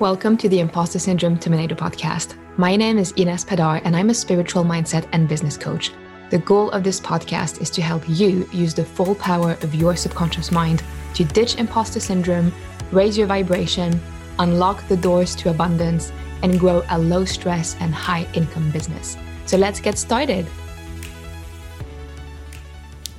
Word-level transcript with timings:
Welcome 0.00 0.36
to 0.36 0.48
the 0.48 0.60
Imposter 0.60 1.00
Syndrome 1.00 1.40
Terminator 1.40 1.74
podcast. 1.74 2.36
My 2.56 2.76
name 2.76 2.98
is 2.98 3.12
Ines 3.16 3.44
Padar, 3.44 3.80
and 3.82 3.96
I'm 3.96 4.10
a 4.10 4.14
spiritual 4.14 4.62
mindset 4.62 5.08
and 5.10 5.28
business 5.28 5.56
coach. 5.56 5.90
The 6.30 6.38
goal 6.38 6.70
of 6.70 6.84
this 6.84 7.00
podcast 7.00 7.60
is 7.60 7.68
to 7.70 7.82
help 7.82 8.08
you 8.08 8.48
use 8.52 8.74
the 8.74 8.84
full 8.84 9.16
power 9.16 9.54
of 9.60 9.74
your 9.74 9.96
subconscious 9.96 10.52
mind 10.52 10.84
to 11.14 11.24
ditch 11.24 11.56
imposter 11.56 11.98
syndrome, 11.98 12.52
raise 12.92 13.18
your 13.18 13.26
vibration, 13.26 14.00
unlock 14.38 14.86
the 14.86 14.96
doors 14.96 15.34
to 15.34 15.50
abundance, 15.50 16.12
and 16.44 16.60
grow 16.60 16.84
a 16.90 16.98
low 17.00 17.24
stress 17.24 17.74
and 17.80 17.92
high 17.92 18.28
income 18.34 18.70
business. 18.70 19.16
So 19.46 19.56
let's 19.56 19.80
get 19.80 19.98
started. 19.98 20.46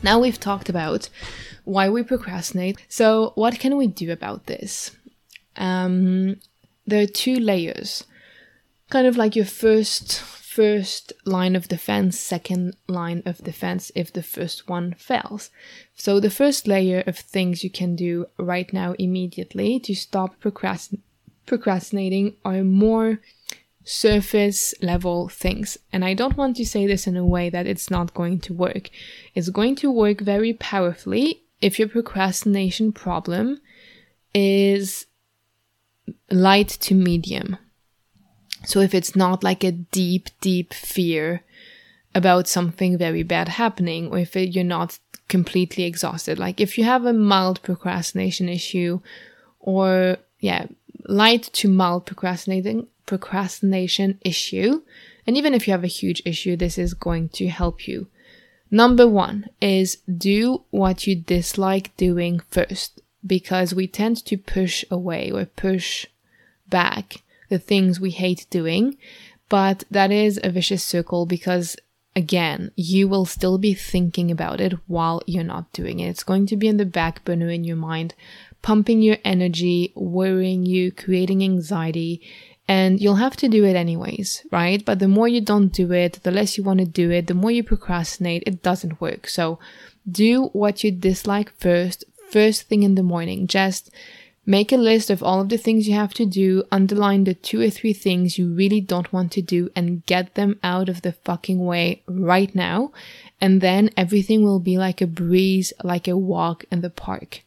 Now 0.02 0.18
we've 0.18 0.40
talked 0.40 0.70
about 0.70 1.10
why 1.66 1.90
we 1.90 2.04
procrastinate. 2.04 2.86
So, 2.88 3.34
what 3.36 3.60
can 3.60 3.76
we 3.76 3.88
do 3.88 4.14
about 4.14 4.46
this? 4.46 4.92
Um, 5.58 6.38
there 6.90 7.04
are 7.04 7.08
two 7.08 7.36
layers. 7.36 8.06
Kind 8.90 9.08
of 9.08 9.18
like 9.18 9.36
your 9.36 9.46
first 9.46 10.22
first 10.50 11.14
line 11.26 11.56
of 11.56 11.68
defense 11.68 12.20
second 12.20 12.76
line 12.88 13.22
of 13.26 13.38
defense 13.44 13.92
if 13.96 14.12
the 14.12 14.24
first 14.24 14.68
one 14.68 14.94
fails. 14.98 15.52
So 15.96 16.20
the 16.20 16.32
first 16.32 16.68
layer 16.68 17.04
of 17.06 17.18
things 17.18 17.64
you 17.64 17.70
can 17.70 17.96
do 17.96 18.26
right 18.38 18.72
now 18.74 18.96
immediately 18.98 19.80
to 19.82 19.94
stop 19.94 20.42
procrastin- 20.42 21.02
procrastinating 21.46 22.36
are 22.44 22.64
more 22.64 23.20
surface 23.84 24.74
level 24.82 25.30
things. 25.30 25.78
And 25.94 26.04
i 26.04 26.14
don't 26.14 26.38
want 26.38 26.58
to 26.58 26.66
say 26.66 26.86
this 26.88 27.08
in 27.08 27.16
a 27.16 27.26
way 27.26 27.50
that 27.50 27.68
it's 27.68 27.90
not 27.90 28.14
going 28.14 28.40
to 28.42 28.54
work. 28.54 28.90
It's 29.36 29.50
going 29.50 29.76
to 29.78 29.92
work 29.92 30.20
very 30.20 30.54
powerfully 30.54 31.44
if 31.62 31.78
your 31.78 31.88
procrastination 31.88 32.92
problem 32.92 33.62
is 34.34 35.06
light 36.32 36.70
to 36.70 36.96
medium. 36.96 37.58
So 38.66 38.82
if 38.82 38.94
it's 38.94 39.16
not 39.16 39.44
like 39.44 39.64
a 39.64 39.72
deep, 39.72 40.30
deep 40.42 40.74
fear 40.74 41.44
about 42.14 42.48
something 42.48 42.98
very 42.98 43.24
bad 43.24 43.48
happening, 43.48 44.10
or 44.12 44.20
if 44.20 44.36
it, 44.36 44.54
you're 44.56 44.64
not 44.64 45.00
completely 45.28 45.84
exhausted, 45.84 46.40
like 46.40 46.60
if 46.60 46.78
you 46.78 46.84
have 46.84 47.06
a 47.06 47.14
mild 47.14 47.62
procrastination 47.62 48.50
issue, 48.50 49.00
or 49.60 50.18
yeah, 50.40 50.66
light 51.08 51.44
to 51.54 51.68
mild 51.68 52.06
procrastinating 52.06 52.88
procrastination 53.06 54.20
issue, 54.26 54.82
and 55.26 55.38
even 55.38 55.54
if 55.54 55.68
you 55.68 55.72
have 55.72 55.84
a 55.84 55.88
huge 55.88 56.22
issue, 56.26 56.56
this 56.56 56.78
is 56.78 56.94
going 56.94 57.30
to 57.30 57.48
help 57.48 57.88
you. 57.88 58.08
Number 58.72 59.08
one 59.08 59.48
is 59.62 59.98
do 60.06 60.64
what 60.70 61.08
you 61.08 61.16
dislike 61.16 61.96
doing 61.98 62.42
first 62.52 63.02
because 63.26 63.74
we 63.74 63.88
tend 63.88 64.24
to 64.26 64.38
push 64.38 64.84
away 64.90 65.32
or 65.32 65.46
push 65.46 66.06
back 66.70 67.22
the 67.50 67.60
things 67.60 68.00
we 68.00 68.12
hate 68.12 68.46
doing. 68.50 68.98
But 69.50 69.84
that 69.90 70.12
is 70.12 70.40
a 70.44 70.52
vicious 70.52 70.84
circle 70.84 71.26
because 71.26 71.76
again, 72.16 72.72
you 72.76 73.08
will 73.08 73.26
still 73.26 73.58
be 73.58 73.74
thinking 73.74 74.30
about 74.32 74.62
it 74.62 74.74
while 74.88 75.22
you're 75.26 75.44
not 75.44 75.72
doing 75.74 76.00
it. 76.00 76.10
It's 76.10 76.24
going 76.24 76.46
to 76.48 76.58
be 76.58 76.68
in 76.68 76.78
the 76.78 76.86
back 76.86 77.24
burner 77.26 77.50
in 77.50 77.64
your 77.64 77.78
mind, 77.78 78.14
pumping 78.62 79.02
your 79.02 79.18
energy, 79.24 79.92
worrying 79.96 80.66
you, 80.66 80.92
creating 80.92 81.44
anxiety. 81.44 82.22
And 82.68 83.02
you'll 83.02 83.16
have 83.16 83.36
to 83.38 83.48
do 83.48 83.66
it 83.66 83.76
anyways, 83.76 84.46
right? 84.52 84.84
But 84.86 85.00
the 85.00 85.08
more 85.08 85.28
you 85.28 85.42
don't 85.42 85.70
do 85.70 85.92
it, 85.92 86.22
the 86.22 86.32
less 86.32 86.56
you 86.56 86.64
want 86.64 86.80
to 86.80 86.86
do 86.86 87.10
it, 87.10 87.26
the 87.26 87.34
more 87.34 87.50
you 87.50 87.64
procrastinate, 87.64 88.44
it 88.46 88.62
doesn't 88.62 89.02
work. 89.02 89.28
So 89.28 89.58
do 90.10 90.50
what 90.54 90.84
you 90.84 90.92
dislike 90.92 91.52
first, 91.58 92.04
first 92.32 92.64
thing 92.64 92.84
in 92.84 92.96
the 92.96 93.04
morning. 93.04 93.48
Just 93.48 93.92
make 94.46 94.72
a 94.72 94.78
list 94.78 95.10
of 95.10 95.22
all 95.22 95.42
of 95.42 95.50
the 95.50 95.58
things 95.58 95.88
you 95.88 95.94
have 95.94 96.14
to 96.16 96.26
do, 96.26 96.64
underline 96.72 97.24
the 97.24 97.34
two 97.34 97.62
or 97.62 97.70
three 97.70 97.94
things 97.94 98.38
you 98.38 98.54
really 98.54 98.82
don't 98.82 99.14
want 99.14 99.32
to 99.34 99.42
do, 99.42 99.70
and 99.76 100.06
get 100.06 100.36
them 100.36 100.60
out 100.64 100.90
of 100.90 101.02
the 101.02 101.12
fucking 101.12 101.64
way 101.64 102.02
right 102.08 102.54
now. 102.56 102.92
And 103.40 103.62
then 103.62 103.90
everything 103.96 104.44
will 104.44 104.60
be 104.60 104.78
like 104.78 105.02
a 105.02 105.08
breeze, 105.08 105.72
like 105.84 106.08
a 106.08 106.18
walk 106.18 106.66
in 106.72 106.82
the 106.82 106.90
park. 106.90 107.44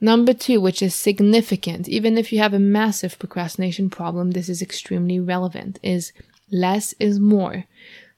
Number 0.00 0.32
two, 0.32 0.60
which 0.60 0.82
is 0.82 0.94
significant, 0.94 1.88
even 1.88 2.16
if 2.16 2.32
you 2.32 2.38
have 2.38 2.54
a 2.54 2.58
massive 2.58 3.18
procrastination 3.18 3.90
problem, 3.90 4.30
this 4.30 4.48
is 4.48 4.62
extremely 4.62 5.20
relevant, 5.20 5.78
is 5.82 6.12
less 6.50 6.94
is 6.94 7.20
more 7.20 7.66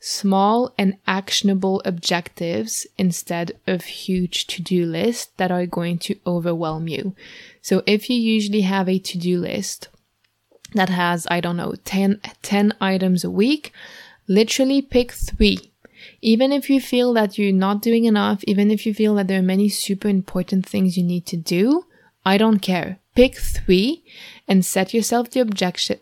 small 0.04 0.74
and 0.76 0.96
actionable 1.06 1.80
objectives 1.84 2.88
instead 2.98 3.52
of 3.68 3.84
huge 3.84 4.48
to-do 4.48 4.84
lists 4.84 5.30
that 5.36 5.52
are 5.52 5.64
going 5.64 5.96
to 5.96 6.18
overwhelm 6.26 6.88
you. 6.88 7.14
So 7.62 7.84
if 7.86 8.10
you 8.10 8.16
usually 8.16 8.62
have 8.62 8.88
a 8.88 8.98
to-do 8.98 9.38
list 9.38 9.88
that 10.74 10.88
has, 10.88 11.28
I 11.30 11.40
don't 11.40 11.56
know, 11.56 11.76
10, 11.84 12.20
10 12.42 12.74
items 12.80 13.22
a 13.22 13.30
week, 13.30 13.72
literally 14.26 14.82
pick 14.82 15.12
three. 15.12 15.70
Even 16.20 16.50
if 16.50 16.69
you 16.69 16.80
feel 16.80 17.12
that 17.12 17.38
you're 17.38 17.52
not 17.52 17.80
doing 17.80 18.04
enough, 18.04 18.42
even 18.42 18.72
if 18.72 18.84
you 18.84 18.92
feel 18.92 19.14
that 19.14 19.28
there 19.28 19.38
are 19.38 19.42
many 19.42 19.69
super 19.69 20.08
important 20.08 20.66
things 20.66 20.96
you 20.96 21.04
need 21.04 21.26
to 21.26 21.36
do, 21.36 21.84
I 22.26 22.38
don't 22.38 22.58
care. 22.58 22.98
Pick 23.14 23.36
three 23.36 24.02
and 24.48 24.64
set 24.64 24.94
yourself 24.94 25.30
the 25.30 25.44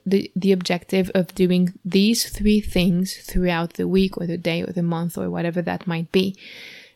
the, 0.07 0.31
the 0.37 0.53
objective 0.53 1.11
of 1.15 1.35
doing 1.35 1.73
these 1.85 2.29
three 2.29 2.61
things 2.61 3.17
throughout 3.17 3.75
the 3.75 3.89
week 3.89 4.17
or 4.17 4.27
the 4.27 4.39
day 4.39 4.63
or 4.63 4.73
the 4.73 4.83
month 4.83 5.19
or 5.19 5.29
whatever 5.29 5.61
that 5.63 5.87
might 5.87 6.13
be. 6.13 6.37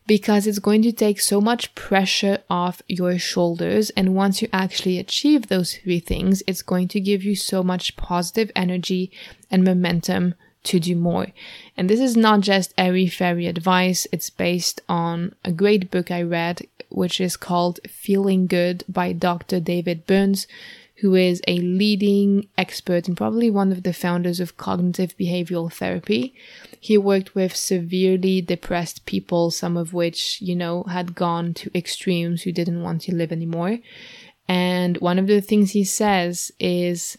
Because 0.07 0.45
it's 0.45 0.59
going 0.59 0.83
to 0.83 0.91
take 0.91 1.19
so 1.19 1.41
much 1.41 1.73
pressure 1.73 2.37
off 2.49 2.81
your 2.87 3.17
shoulders. 3.17 3.89
And 3.91 4.15
once 4.15 4.41
you 4.41 4.47
actually 4.53 4.99
achieve 4.99 5.47
those 5.47 5.75
three 5.77 5.99
things 5.99 6.43
it's 6.47 6.61
going 6.61 6.87
to 6.89 6.99
give 6.99 7.23
you 7.23 7.35
so 7.35 7.63
much 7.63 7.97
positive 7.97 8.51
energy 8.55 9.11
and 9.49 9.63
momentum 9.63 10.35
to 10.65 10.79
do 10.79 10.95
more. 10.95 11.27
And 11.77 11.89
this 11.89 11.99
is 11.99 12.17
not 12.17 12.41
just 12.41 12.73
airy 12.77 13.07
fairy 13.07 13.47
advice, 13.47 14.05
it's 14.11 14.29
based 14.29 14.81
on 14.89 15.33
a 15.43 15.51
great 15.51 15.89
book 15.89 16.11
I 16.11 16.21
read, 16.21 16.67
which 16.89 17.19
is 17.19 17.37
called 17.37 17.79
Feeling 17.87 18.47
Good 18.47 18.83
by 18.87 19.13
Dr. 19.13 19.59
David 19.59 20.05
Burns, 20.05 20.47
who 20.99 21.15
is 21.15 21.41
a 21.47 21.57
leading 21.57 22.47
expert 22.57 23.07
and 23.07 23.17
probably 23.17 23.51
one 23.51 23.71
of 23.71 23.83
the 23.83 23.93
founders 23.93 24.39
of 24.39 24.57
cognitive 24.57 25.17
behavioral 25.17 25.71
therapy. 25.71 26.33
He 26.79 26.97
worked 26.97 27.35
with 27.35 27.55
severely 27.55 28.41
depressed 28.41 29.05
people, 29.05 29.51
some 29.51 29.75
of 29.75 29.93
which, 29.93 30.41
you 30.41 30.55
know, 30.55 30.83
had 30.83 31.13
gone 31.13 31.53
to 31.55 31.77
extremes 31.77 32.43
who 32.43 32.51
didn't 32.51 32.81
want 32.81 33.01
to 33.01 33.15
live 33.15 33.31
anymore. 33.31 33.79
And 34.47 34.97
one 34.99 35.19
of 35.19 35.27
the 35.27 35.41
things 35.41 35.71
he 35.71 35.83
says 35.83 36.51
is, 36.59 37.17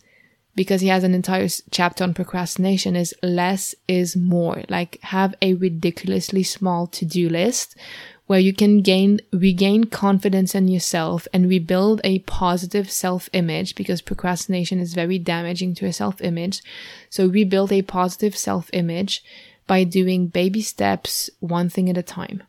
because 0.55 0.81
he 0.81 0.89
has 0.89 1.05
an 1.05 1.15
entire 1.15 1.49
chapter 1.71 2.03
on 2.03 2.15
procrastination 2.15 2.97
is 2.97 3.15
less 3.23 3.75
is 3.87 4.17
more. 4.17 4.63
Like 4.71 4.99
have 5.03 5.35
a 5.43 5.53
ridiculously 5.53 6.45
small 6.45 6.87
to-do 6.87 7.29
list 7.29 7.77
where 8.27 8.41
you 8.41 8.53
can 8.53 8.83
gain 8.83 9.21
regain 9.33 9.85
confidence 9.85 10.55
in 10.55 10.69
yourself 10.69 11.29
and 11.33 11.49
rebuild 11.49 12.01
a 12.03 12.19
positive 12.21 12.91
self-image 12.91 13.75
because 13.75 14.01
procrastination 14.01 14.81
is 14.81 14.95
very 14.95 15.19
damaging 15.19 15.75
to 15.75 15.87
a 15.87 15.93
self-image. 15.93 16.63
So 17.09 17.27
rebuild 17.27 17.73
a 17.73 17.83
positive 17.83 18.37
self-image 18.37 19.23
by 19.67 19.85
doing 19.85 20.27
baby 20.27 20.63
steps 20.63 21.31
one 21.41 21.69
thing 21.69 21.89
at 21.89 21.99
a 21.99 22.03
time. 22.03 22.43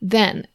Then 0.00 0.46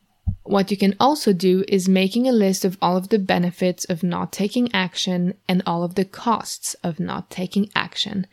what 0.44 0.72
you 0.72 0.78
can 0.78 0.96
also 1.00 1.32
do 1.32 1.64
is 1.68 1.88
making 1.88 2.28
a 2.28 2.32
list 2.32 2.66
of 2.66 2.78
all 2.82 2.98
of 2.98 3.10
the 3.10 3.20
benefits 3.20 3.86
of 3.86 4.04
not 4.04 4.32
taking 4.32 4.74
action 4.74 5.36
and 5.48 5.62
all 5.66 5.84
of 5.84 5.96
the 5.96 6.06
costs 6.06 6.76
of 6.84 7.00
not 7.00 7.30
taking 7.30 7.70
action. 7.76 8.28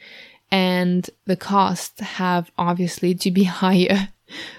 And 0.51 1.09
the 1.25 1.37
costs 1.37 2.01
have 2.01 2.51
obviously 2.57 3.15
to 3.17 3.31
be 3.31 3.45
higher 3.63 4.09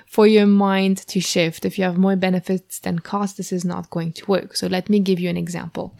for 0.07 0.25
your 0.25 0.47
mind 0.47 0.97
to 1.07 1.19
shift. 1.19 1.65
If 1.65 1.77
you 1.77 1.83
have 1.83 1.97
more 1.97 2.15
benefits 2.15 2.79
than 2.79 2.99
costs, 2.99 3.37
this 3.37 3.51
is 3.51 3.65
not 3.65 3.89
going 3.89 4.13
to 4.13 4.25
work. 4.25 4.55
So 4.55 4.67
let 4.67 4.89
me 4.89 4.99
give 4.99 5.19
you 5.19 5.29
an 5.29 5.37
example. 5.37 5.93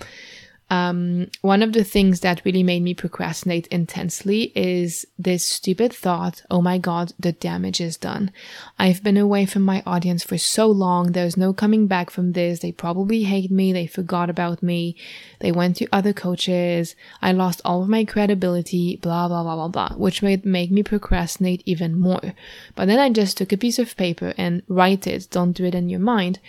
Um, 0.70 1.30
one 1.42 1.64
of 1.64 1.72
the 1.72 1.86
things 1.86 2.20
that 2.22 2.44
really 2.44 2.64
made 2.64 2.84
me 2.84 2.94
procrastinate 2.94 3.68
intensely 3.68 4.52
is 4.54 5.06
this 5.18 5.46
stupid 5.46 5.94
thought, 5.94 6.44
oh 6.52 6.62
my 6.62 6.78
god, 6.78 7.14
the 7.18 7.32
damage 7.32 7.80
is 7.80 7.96
done. 7.96 8.32
I've 8.78 9.02
been 9.02 9.16
away 9.16 9.46
from 9.46 9.62
my 9.62 9.82
audience 9.86 10.26
for 10.26 10.38
so 10.38 10.68
long, 10.68 11.14
there's 11.14 11.38
no 11.38 11.54
coming 11.54 11.88
back 11.88 12.10
from 12.10 12.34
this. 12.34 12.60
They 12.60 12.74
probably 12.74 13.24
hate 13.24 13.50
me, 13.50 13.72
they 13.72 13.88
forgot 13.88 14.30
about 14.30 14.62
me, 14.62 14.98
they 15.40 15.54
went 15.54 15.78
to 15.78 15.88
other 15.94 16.12
coaches, 16.12 16.96
I 17.22 17.32
lost 17.32 17.62
all 17.64 17.82
of 17.82 17.90
my 17.90 18.04
credibility, 18.04 18.98
blah 18.98 19.30
blah 19.30 19.44
blah 19.44 19.56
blah 19.56 19.70
blah, 19.70 19.98
which 19.98 20.22
made 20.22 20.46
make 20.46 20.70
me 20.72 20.84
procrastinate 20.84 21.64
even 21.66 21.98
more. 21.98 22.34
But 22.76 22.88
then 22.88 23.00
I 23.00 23.10
just 23.10 23.38
took 23.38 23.54
a 23.54 23.58
piece 23.58 23.80
of 23.80 23.96
paper 23.96 24.34
and 24.38 24.64
write 24.68 25.08
it, 25.08 25.30
don't 25.32 25.54
do 25.54 25.64
it 25.64 25.76
in 25.76 25.88
your 25.88 26.02
mind, 26.02 26.40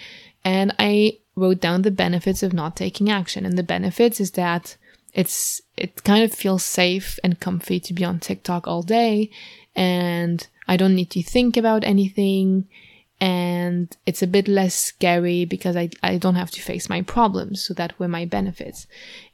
and 0.45 0.75
I 0.79 1.19
wrote 1.39 1.61
down 1.61 1.83
the 1.83 1.91
benefits 1.91 2.43
of 2.43 2.53
not 2.53 2.77
taking 2.77 3.11
action. 3.11 3.47
And 3.47 3.57
the 3.57 3.63
benefits 3.63 4.21
is 4.21 4.33
that 4.33 4.77
it's 5.15 5.63
it 5.77 6.05
kind 6.05 6.25
of 6.25 6.33
feels 6.33 6.65
safe 6.65 7.19
and 7.25 7.41
comfy 7.41 7.81
to 7.81 7.95
be 7.95 8.05
on 8.05 8.21
TikTok 8.21 8.67
all 8.67 8.83
day 8.83 9.31
and 9.75 10.47
I 10.67 10.77
don't 10.77 10.95
need 10.95 11.11
to 11.11 11.23
think 11.23 11.57
about 11.57 11.83
anything 11.85 12.69
and 13.21 13.97
it's 14.07 14.23
a 14.23 14.27
bit 14.27 14.47
less 14.47 14.75
scary 14.75 15.45
because 15.45 15.77
I, 15.77 15.91
I 16.03 16.19
don't 16.19 16.37
have 16.37 16.51
to 16.53 16.63
face 16.63 16.89
my 16.89 17.03
problems. 17.03 17.63
So 17.63 17.75
that 17.75 17.99
were 17.99 18.07
my 18.07 18.25
benefits. 18.25 18.87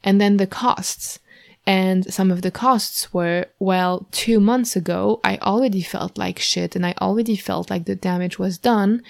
And 0.02 0.20
then 0.20 0.38
the 0.38 0.46
costs. 0.46 1.18
And 1.66 2.12
some 2.12 2.30
of 2.30 2.42
the 2.42 2.50
costs 2.50 3.12
were, 3.12 3.46
well, 3.58 4.06
two 4.10 4.38
months 4.38 4.76
ago, 4.76 5.20
I 5.24 5.38
already 5.38 5.82
felt 5.82 6.18
like 6.18 6.38
shit 6.38 6.76
and 6.76 6.84
I 6.84 6.94
already 7.00 7.36
felt 7.36 7.70
like 7.70 7.84
the 7.84 7.96
damage 7.96 8.38
was 8.38 8.58
done 8.58 9.02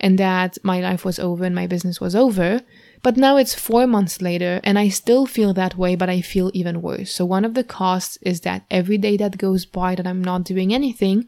and 0.00 0.18
that 0.18 0.58
my 0.62 0.80
life 0.80 1.04
was 1.04 1.18
over 1.18 1.44
and 1.44 1.54
my 1.54 1.66
business 1.66 2.00
was 2.00 2.14
over. 2.14 2.60
But 3.02 3.16
now 3.16 3.36
it's 3.36 3.54
four 3.54 3.86
months 3.86 4.20
later 4.20 4.60
and 4.64 4.78
I 4.78 4.88
still 4.88 5.26
feel 5.26 5.52
that 5.54 5.76
way, 5.76 5.94
but 5.94 6.10
I 6.10 6.20
feel 6.20 6.50
even 6.54 6.82
worse. 6.82 7.14
So 7.14 7.24
one 7.24 7.44
of 7.44 7.54
the 7.54 7.64
costs 7.64 8.18
is 8.22 8.40
that 8.42 8.64
every 8.70 8.98
day 8.98 9.16
that 9.16 9.38
goes 9.38 9.64
by 9.64 9.94
that 9.94 10.06
I'm 10.06 10.22
not 10.22 10.44
doing 10.44 10.74
anything, 10.74 11.26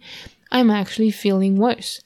I'm 0.50 0.70
actually 0.70 1.10
feeling 1.10 1.56
worse. 1.56 2.00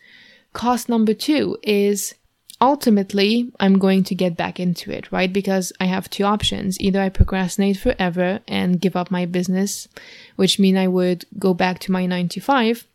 Cost 0.52 0.88
number 0.88 1.14
two 1.14 1.58
is 1.62 2.14
ultimately 2.60 3.52
I'm 3.58 3.78
going 3.78 4.04
to 4.04 4.14
get 4.14 4.36
back 4.36 4.60
into 4.60 4.90
it, 4.90 5.10
right? 5.10 5.32
Because 5.32 5.72
I 5.80 5.86
have 5.86 6.10
two 6.10 6.24
options. 6.24 6.80
Either 6.80 7.00
I 7.00 7.08
procrastinate 7.08 7.78
forever 7.78 8.40
and 8.46 8.80
give 8.80 8.96
up 8.96 9.10
my 9.10 9.26
business, 9.26 9.88
which 10.36 10.58
mean 10.58 10.76
I 10.76 10.88
would 10.88 11.24
go 11.38 11.54
back 11.54 11.78
to 11.80 11.92
my 11.92 12.06
9 12.06 12.28
to 12.28 12.40
5, 12.40 12.86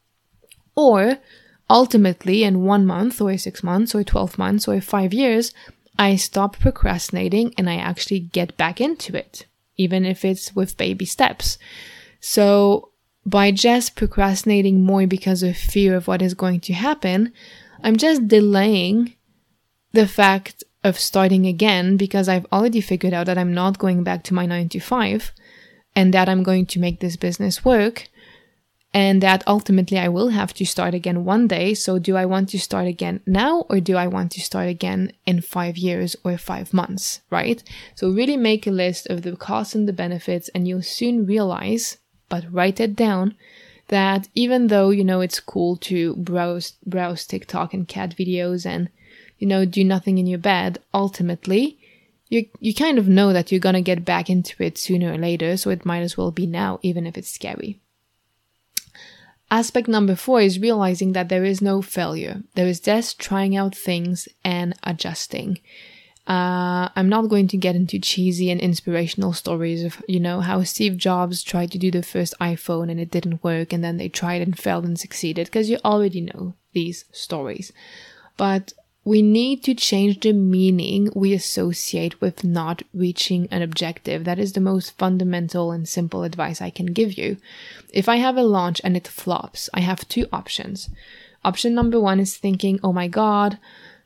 or 0.75 1.18
ultimately 1.69 2.44
in 2.44 2.63
1 2.63 2.86
month 2.86 3.21
or 3.21 3.38
6 3.38 3.63
months 3.63 3.94
or 3.94 4.04
12 4.04 4.38
months 4.38 4.68
or 4.68 4.81
5 4.81 5.13
years, 5.13 5.54
I 5.98 6.16
stop 6.16 6.60
procrastinating 6.60 7.54
and 7.57 7.69
I 7.69 7.75
actually 7.75 8.21
get 8.21 8.57
back 8.57 8.80
into 8.80 9.16
it, 9.16 9.45
even 9.77 10.06
if 10.06 10.24
it's 10.24 10.56
with 10.56 10.77
baby 10.77 11.06
steps. 11.06 11.57
So 12.19 12.89
by 13.25 13.51
just 13.51 13.95
procrastinating 13.95 14.83
more 14.83 15.06
because 15.06 15.44
of 15.44 15.57
fear 15.57 15.95
of 15.95 16.07
what 16.07 16.21
is 16.21 16.33
going 16.33 16.62
to 16.62 16.74
happen, 16.74 17.33
I'm 17.83 17.98
just 17.98 18.27
delaying 18.27 19.16
the 19.92 20.07
fact 20.07 20.63
of 20.83 20.98
starting 20.98 21.45
again 21.45 21.98
because 21.98 22.30
I've 22.30 22.45
already 22.51 22.81
figured 22.81 23.13
out 23.13 23.25
that 23.25 23.38
I'm 23.38 23.54
not 23.54 23.80
going 23.80 24.04
back 24.04 24.24
to 24.24 24.33
my 24.33 24.45
9 24.45 24.69
to 24.69 24.80
5 24.80 25.31
and 25.95 26.13
that 26.13 26.30
I'm 26.30 26.44
going 26.44 26.66
to 26.68 26.80
make 26.80 27.00
this 27.00 27.18
business 27.18 27.66
work 27.66 28.07
and 28.94 29.22
that 29.22 29.44
ultimately 29.46 30.00
I 30.00 30.08
will 30.08 30.30
have 30.30 30.54
to 30.56 30.66
start 30.66 30.94
again 30.94 31.24
one 31.24 31.48
day. 31.48 31.74
So, 31.74 32.00
do 32.00 32.16
I 32.16 32.26
want 32.26 32.50
to 32.50 32.60
start 32.60 32.88
again 32.88 33.22
now 33.26 33.66
or 33.70 33.80
do 33.80 33.96
I 33.96 34.08
want 34.08 34.32
to 34.34 34.42
start 34.42 34.68
again 34.68 35.12
in 35.26 35.42
five 35.42 35.78
years 35.78 36.16
or 36.24 36.38
five 36.38 36.74
months, 36.74 37.22
right? 37.30 37.62
So, 37.96 38.10
really 38.10 38.38
make 38.38 38.66
a 38.66 38.72
list 38.72 39.08
of 39.08 39.22
the 39.22 39.36
costs 39.36 39.76
and 39.76 39.88
the 39.88 39.94
benefits, 39.94 40.50
and 40.50 40.68
you'll 40.68 40.82
soon 40.82 41.26
realize, 41.26 41.98
but 42.30 42.52
write 42.52 42.80
it 42.80 42.96
down, 42.96 43.36
that 43.90 44.28
even 44.34 44.68
though 44.68 44.90
you 44.90 45.04
know 45.04 45.22
it's 45.22 45.40
cool 45.40 45.76
to 45.78 46.16
browse 46.16 46.74
browse 46.86 47.28
TikTok 47.28 47.74
and 47.74 47.88
cat 47.88 48.16
videos 48.18 48.66
and 48.66 48.90
you 49.38 49.48
know 49.48 49.66
do 49.66 49.84
nothing 49.84 50.18
in 50.18 50.26
your 50.26 50.40
bed, 50.40 50.80
ultimately 50.94 51.78
you 52.30 52.48
you 52.60 52.74
kind 52.74 52.98
of 52.98 53.08
know 53.08 53.34
that 53.34 53.52
you're 53.52 53.60
gonna 53.60 53.82
get 53.82 54.06
back 54.06 54.32
into 54.32 54.64
it 54.64 54.80
sooner 54.80 55.14
or 55.14 55.18
later, 55.18 55.58
so 55.58 55.70
it 55.70 55.86
might 55.86 56.02
as 56.02 56.18
well 56.18 56.32
be 56.32 56.48
now, 56.48 56.80
even 56.82 57.06
if 57.06 57.18
it's 57.18 57.30
scary. 57.30 57.80
Aspect 59.51 59.88
number 59.88 60.16
four 60.16 60.42
is 60.42 60.60
realizing 60.60 61.13
that 61.13 61.30
there 61.30 61.44
is 61.44 61.62
no 61.62 61.81
failure. 61.81 62.44
There 62.54 62.68
is 62.68 62.80
just 62.80 63.19
trying 63.19 63.56
out 63.56 63.75
things 63.75 64.28
and 64.44 64.75
adjusting. 64.84 65.60
Uh, 66.28 66.90
I'm 66.96 67.10
not 67.10 67.30
going 67.30 67.48
to 67.48 67.57
get 67.57 67.75
into 67.75 67.98
cheesy 67.98 68.51
and 68.51 68.62
inspirational 68.62 69.34
stories 69.34 69.84
of, 69.84 70.04
you 70.07 70.19
know, 70.19 70.42
how 70.42 70.62
Steve 70.62 70.96
Jobs 70.98 71.42
tried 71.42 71.72
to 71.72 71.80
do 71.80 71.90
the 71.90 72.04
first 72.04 72.36
iPhone 72.40 72.92
and 72.92 73.00
it 73.00 73.10
didn't 73.10 73.44
work, 73.44 73.74
and 73.74 73.84
then 73.84 73.98
they 73.98 74.10
tried 74.10 74.44
and 74.44 74.56
failed 74.57 74.86
and 74.86 75.00
succeeded, 75.00 75.48
because 75.48 75.72
you 75.72 75.80
already 75.84 76.22
know 76.22 76.54
these 76.74 77.06
stories. 77.12 77.74
But 78.38 78.74
we 79.10 79.24
need 79.24 79.64
to 79.64 79.74
change 79.74 80.20
the 80.20 80.32
meaning 80.32 81.10
we 81.16 81.34
associate 81.34 82.22
with 82.22 82.44
not 82.44 82.84
reaching 82.94 83.48
an 83.50 83.64
objective. 83.64 84.24
That 84.24 84.38
is 84.38 84.54
the 84.54 84.62
most 84.62 84.96
fundamental 85.00 85.72
and 85.72 85.90
simple 85.90 86.22
advice 86.22 86.62
I 86.62 86.70
can 86.70 86.94
give 86.94 87.18
you. 87.18 87.38
If 87.92 88.08
I 88.08 88.18
have 88.18 88.38
a 88.38 88.44
launch 88.44 88.80
and 88.84 88.96
it 88.96 89.08
flops, 89.08 89.68
I 89.74 89.80
have 89.80 90.08
two 90.08 90.28
options. 90.32 90.92
Option 91.44 91.74
number 91.74 92.00
one 92.00 92.20
is 92.20 92.38
thinking, 92.38 92.80
oh 92.84 92.94
my 92.94 93.08
God, 93.08 93.58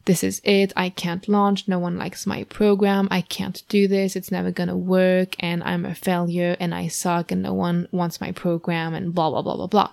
this 0.05 0.23
is 0.23 0.39
it. 0.45 0.71
I 0.77 0.87
can't 0.87 1.27
launch. 1.27 1.67
No 1.67 1.79
one 1.79 1.97
likes 1.97 2.25
my 2.25 2.45
program. 2.45 3.09
I 3.11 3.19
can't 3.19 3.61
do 3.67 3.89
this. 3.89 4.15
It's 4.15 4.31
never 4.31 4.51
going 4.51 4.69
to 4.69 4.77
work. 4.77 5.35
And 5.39 5.61
I'm 5.63 5.85
a 5.85 5.95
failure 5.95 6.55
and 6.61 6.73
I 6.73 6.87
suck 6.87 7.29
and 7.29 7.43
no 7.43 7.53
one 7.53 7.89
wants 7.91 8.21
my 8.21 8.31
program 8.31 8.93
and 8.93 9.13
blah, 9.13 9.29
blah, 9.31 9.41
blah, 9.41 9.57
blah, 9.57 9.67
blah. 9.67 9.91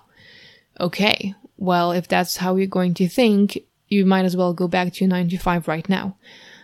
Okay. 0.79 1.35
Well, 1.57 1.91
if 1.91 2.07
that's 2.07 2.37
how 2.37 2.55
you're 2.55 2.65
going 2.67 2.93
to 2.93 3.09
think, 3.09 3.61
you 3.91 4.05
might 4.05 4.25
as 4.25 4.37
well 4.37 4.53
go 4.53 4.67
back 4.67 4.93
to 4.93 5.05
9 5.05 5.29
to 5.29 5.37
5 5.37 5.67
right 5.67 5.87
now. 5.87 6.15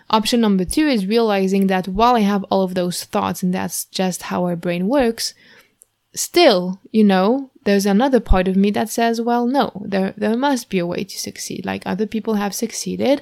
Option 0.10 0.40
number 0.40 0.64
two 0.64 0.88
is 0.88 1.06
realizing 1.06 1.68
that 1.68 1.88
while 1.88 2.16
I 2.16 2.22
have 2.22 2.46
all 2.46 2.64
of 2.64 2.76
those 2.76 3.04
thoughts 3.04 3.44
and 3.44 3.54
that's 3.54 3.86
just 3.86 4.24
how 4.24 4.46
our 4.46 4.56
brain 4.56 4.88
works, 4.88 5.34
still, 6.16 6.80
you 6.92 7.04
know, 7.04 7.52
there's 7.66 7.86
another 7.86 8.22
part 8.22 8.48
of 8.48 8.56
me 8.56 8.72
that 8.72 8.90
says, 8.90 9.20
well, 9.20 9.46
no, 9.46 9.84
there, 9.84 10.14
there 10.16 10.38
must 10.38 10.70
be 10.70 10.80
a 10.80 10.86
way 10.86 11.04
to 11.04 11.20
succeed. 11.20 11.66
Like 11.66 11.84
other 11.86 12.08
people 12.08 12.36
have 12.36 12.56
succeeded, 12.56 13.22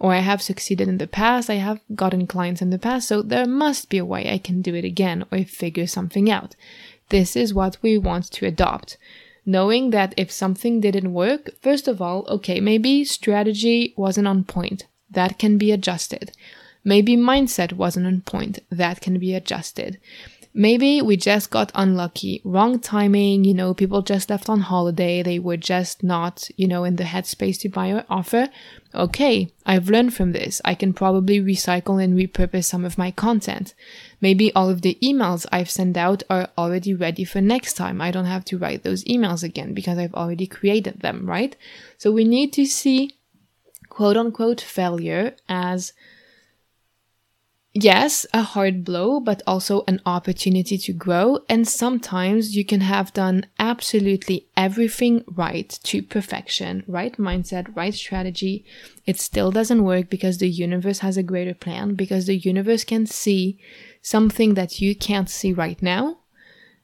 or 0.00 0.12
I 0.12 0.18
have 0.18 0.42
succeeded 0.42 0.88
in 0.88 0.98
the 0.98 1.06
past, 1.06 1.48
I 1.48 1.54
have 1.54 1.80
gotten 1.94 2.26
clients 2.26 2.60
in 2.60 2.70
the 2.70 2.80
past, 2.80 3.06
so 3.06 3.22
there 3.22 3.46
must 3.46 3.88
be 3.88 3.98
a 3.98 4.04
way 4.04 4.32
I 4.32 4.38
can 4.38 4.60
do 4.60 4.74
it 4.74 4.84
again 4.84 5.24
or 5.30 5.44
figure 5.44 5.86
something 5.86 6.28
out. 6.28 6.56
This 7.10 7.36
is 7.36 7.54
what 7.54 7.76
we 7.80 7.96
want 7.96 8.32
to 8.32 8.46
adopt 8.46 8.96
knowing 9.46 9.90
that 9.90 10.14
if 10.16 10.30
something 10.30 10.80
didn't 10.80 11.12
work, 11.12 11.50
first 11.60 11.88
of 11.88 12.00
all, 12.00 12.24
okay, 12.28 12.60
maybe 12.60 13.04
strategy 13.04 13.94
wasn't 13.96 14.26
on 14.26 14.44
point. 14.44 14.86
That 15.10 15.38
can 15.38 15.58
be 15.58 15.70
adjusted. 15.72 16.32
Maybe 16.84 17.16
mindset 17.16 17.72
wasn't 17.72 18.06
on 18.06 18.20
point. 18.22 18.58
That 18.70 19.00
can 19.00 19.18
be 19.18 19.34
adjusted. 19.34 19.98
Maybe 20.56 21.02
we 21.02 21.16
just 21.16 21.50
got 21.50 21.72
unlucky, 21.74 22.40
wrong 22.44 22.78
timing, 22.78 23.42
you 23.42 23.54
know, 23.54 23.74
people 23.74 24.02
just 24.02 24.30
left 24.30 24.48
on 24.48 24.60
holiday, 24.60 25.20
they 25.20 25.40
were 25.40 25.56
just 25.56 26.04
not, 26.04 26.48
you 26.56 26.68
know, 26.68 26.84
in 26.84 26.94
the 26.94 27.02
headspace 27.02 27.58
to 27.62 27.68
buy 27.68 27.90
our 27.90 28.04
offer. 28.08 28.48
Okay, 28.94 29.50
I've 29.66 29.88
learned 29.88 30.14
from 30.14 30.30
this. 30.30 30.62
I 30.64 30.76
can 30.76 30.92
probably 30.92 31.40
recycle 31.40 32.00
and 32.00 32.16
repurpose 32.16 32.66
some 32.66 32.84
of 32.84 32.96
my 32.96 33.10
content. 33.10 33.74
Maybe 34.20 34.52
all 34.54 34.70
of 34.70 34.82
the 34.82 34.96
emails 35.02 35.44
I've 35.50 35.70
sent 35.70 35.96
out 35.96 36.22
are 36.30 36.48
already 36.56 36.94
ready 36.94 37.24
for 37.24 37.40
next 37.40 37.74
time. 37.74 38.00
I 38.00 38.12
don't 38.12 38.24
have 38.26 38.44
to 38.46 38.58
write 38.58 38.84
those 38.84 39.02
emails 39.06 39.42
again 39.42 39.74
because 39.74 39.98
I've 39.98 40.14
already 40.14 40.46
created 40.46 41.00
them, 41.00 41.26
right? 41.26 41.56
So 41.98 42.12
we 42.12 42.22
need 42.22 42.52
to 42.52 42.64
see 42.64 43.16
quote 43.88 44.16
unquote 44.16 44.60
failure 44.60 45.34
as 45.48 45.92
yes, 47.74 48.24
a 48.32 48.42
hard 48.42 48.84
blow, 48.84 49.20
but 49.20 49.42
also 49.46 49.84
an 49.86 50.00
opportunity 50.06 50.78
to 50.78 50.92
grow. 50.92 51.40
And 51.48 51.68
sometimes 51.68 52.56
you 52.56 52.64
can 52.64 52.80
have 52.80 53.12
done 53.12 53.46
absolutely 53.58 54.46
everything 54.56 55.24
right 55.26 55.68
to 55.82 56.02
perfection, 56.02 56.84
right 56.86 57.16
mindset, 57.18 57.76
right 57.76 57.92
strategy. 57.92 58.64
It 59.04 59.20
still 59.20 59.50
doesn't 59.50 59.84
work 59.84 60.08
because 60.08 60.38
the 60.38 60.48
universe 60.48 61.00
has 61.00 61.16
a 61.16 61.22
greater 61.22 61.54
plan, 61.54 61.94
because 61.94 62.26
the 62.26 62.36
universe 62.36 62.84
can 62.84 63.06
see 63.06 63.58
something 64.00 64.54
that 64.54 64.80
you 64.80 64.94
can't 64.94 65.28
see 65.28 65.52
right 65.52 65.82
now, 65.82 66.18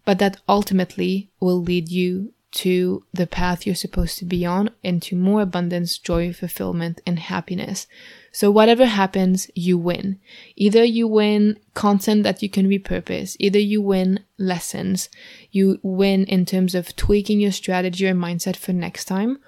but 0.04 0.18
that 0.18 0.40
ultimately 0.48 1.30
will 1.40 1.62
lead 1.62 1.88
you 1.88 2.32
to 2.52 3.04
the 3.12 3.26
path 3.26 3.64
you're 3.64 3.74
supposed 3.74 4.18
to 4.18 4.24
be 4.24 4.44
on 4.44 4.70
into 4.82 5.16
more 5.16 5.42
abundance, 5.42 5.98
joy, 5.98 6.32
fulfillment, 6.32 7.00
and 7.06 7.18
happiness. 7.18 7.86
So 8.32 8.50
whatever 8.50 8.86
happens, 8.86 9.50
you 9.54 9.78
win. 9.78 10.18
Either 10.56 10.84
you 10.84 11.06
win 11.06 11.58
content 11.74 12.22
that 12.24 12.42
you 12.42 12.48
can 12.48 12.68
repurpose, 12.68 13.36
either 13.38 13.58
you 13.58 13.82
win 13.82 14.20
lessons, 14.38 15.08
you 15.50 15.78
win 15.82 16.24
in 16.24 16.44
terms 16.46 16.74
of 16.74 16.94
tweaking 16.96 17.40
your 17.40 17.52
strategy 17.52 18.08
or 18.08 18.14
mindset 18.14 18.56
for 18.56 18.72
next 18.72 19.04
time, 19.06 19.38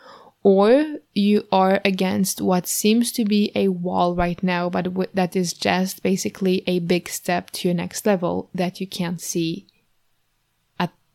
or 0.43 0.97
you 1.15 1.47
are 1.53 1.81
against 1.85 2.41
what 2.41 2.67
seems 2.67 3.13
to 3.13 3.25
be 3.25 3.53
a 3.55 3.69
wall 3.69 4.17
right 4.17 4.43
now, 4.43 4.69
but 4.69 4.89
that 5.15 5.37
is 5.37 5.53
just 5.53 6.03
basically 6.03 6.65
a 6.67 6.81
big 6.81 7.09
step 7.09 7.51
to 7.51 7.69
your 7.69 7.75
next 7.77 8.05
level 8.07 8.49
that 8.53 8.81
you 8.81 8.87
can't 8.87 9.21
see 9.21 9.67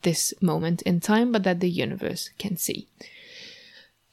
this 0.02 0.34
moment 0.42 0.82
in 0.84 1.00
time, 1.00 1.32
but 1.32 1.44
that 1.44 1.60
the 1.60 1.70
universe 1.70 2.30
can 2.38 2.58
see. 2.58 2.88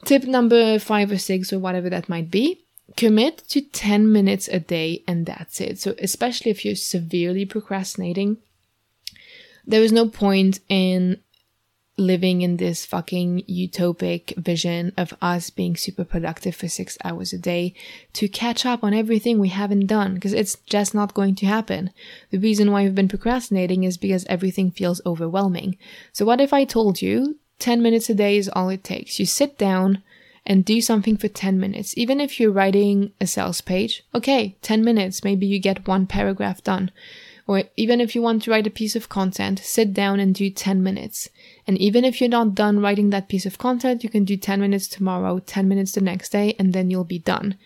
Tip 0.04 0.24
number 0.24 0.78
five 0.78 1.10
or 1.10 1.18
six, 1.18 1.52
or 1.52 1.58
whatever 1.58 1.88
that 1.90 2.08
might 2.08 2.30
be 2.30 2.64
commit 2.96 3.38
to 3.48 3.60
10 3.60 4.12
minutes 4.12 4.48
a 4.48 4.60
day 4.60 5.02
and 5.08 5.26
that's 5.26 5.60
it. 5.60 5.78
So, 5.78 5.94
especially 5.98 6.50
if 6.50 6.64
you're 6.64 6.76
severely 6.76 7.44
procrastinating, 7.44 8.38
there 9.66 9.82
is 9.82 9.92
no 9.92 10.08
point 10.08 10.60
in 10.68 11.20
living 11.96 12.42
in 12.42 12.56
this 12.56 12.84
fucking 12.84 13.42
utopic 13.48 14.36
vision 14.36 14.92
of 14.96 15.14
us 15.22 15.50
being 15.50 15.76
super 15.76 16.04
productive 16.04 16.56
for 16.56 16.68
six 16.68 16.98
hours 17.04 17.32
a 17.32 17.38
day 17.38 17.72
to 18.12 18.26
catch 18.26 18.66
up 18.66 18.82
on 18.82 18.92
everything 18.92 19.38
we 19.38 19.48
haven't 19.48 19.86
done 19.86 20.14
because 20.14 20.32
it's 20.32 20.56
just 20.66 20.94
not 20.94 21.14
going 21.14 21.34
to 21.36 21.46
happen. 21.46 21.90
The 22.30 22.38
reason 22.38 22.72
why 22.72 22.82
we've 22.82 22.94
been 22.94 23.08
procrastinating 23.08 23.84
is 23.84 23.96
because 23.96 24.24
everything 24.26 24.70
feels 24.70 25.00
overwhelming. 25.06 25.76
So, 26.12 26.24
what 26.24 26.40
if 26.40 26.52
I 26.52 26.64
told 26.64 27.00
you 27.00 27.38
10 27.60 27.80
minutes 27.80 28.10
a 28.10 28.14
day 28.14 28.36
is 28.36 28.48
all 28.48 28.68
it 28.70 28.82
takes? 28.82 29.20
You 29.20 29.26
sit 29.26 29.56
down 29.56 30.02
and 30.46 30.64
do 30.64 30.80
something 30.80 31.16
for 31.16 31.28
10 31.28 31.58
minutes. 31.58 31.96
Even 31.96 32.20
if 32.20 32.38
you're 32.38 32.50
writing 32.50 33.12
a 33.20 33.26
sales 33.26 33.60
page, 33.60 34.02
okay, 34.14 34.56
10 34.62 34.84
minutes, 34.84 35.24
maybe 35.24 35.46
you 35.46 35.58
get 35.58 35.86
one 35.86 36.06
paragraph 36.06 36.62
done. 36.62 36.90
Or 37.46 37.64
even 37.76 38.00
if 38.00 38.14
you 38.14 38.22
want 38.22 38.42
to 38.42 38.50
write 38.50 38.66
a 38.66 38.70
piece 38.70 38.96
of 38.96 39.08
content, 39.08 39.58
sit 39.58 39.92
down 39.92 40.18
and 40.18 40.34
do 40.34 40.48
10 40.48 40.82
minutes. 40.82 41.28
And 41.66 41.76
even 41.78 42.04
if 42.04 42.20
you're 42.20 42.30
not 42.30 42.54
done 42.54 42.80
writing 42.80 43.10
that 43.10 43.28
piece 43.28 43.44
of 43.44 43.58
content, 43.58 44.02
you 44.02 44.08
can 44.08 44.24
do 44.24 44.36
10 44.36 44.60
minutes 44.60 44.88
tomorrow, 44.88 45.38
10 45.40 45.68
minutes 45.68 45.92
the 45.92 46.00
next 46.00 46.30
day, 46.30 46.56
and 46.58 46.72
then 46.72 46.90
you'll 46.90 47.04
be 47.04 47.18
done. 47.18 47.58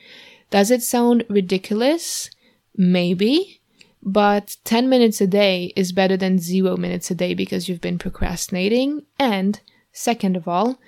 Does 0.51 0.71
it 0.71 0.83
sound 0.83 1.25
ridiculous? 1.29 2.31
Maybe. 2.77 3.61
But 4.03 4.57
10 4.65 4.89
minutes 4.89 5.21
a 5.21 5.27
day 5.27 5.73
is 5.77 5.93
better 5.93 6.17
than 6.17 6.39
zero 6.39 6.77
minutes 6.77 7.11
a 7.11 7.15
day 7.15 7.35
because 7.35 7.69
you've 7.69 7.81
been 7.81 7.99
procrastinating. 7.99 9.05
And 9.19 9.61
second 9.93 10.37
of 10.37 10.49
all, 10.49 10.79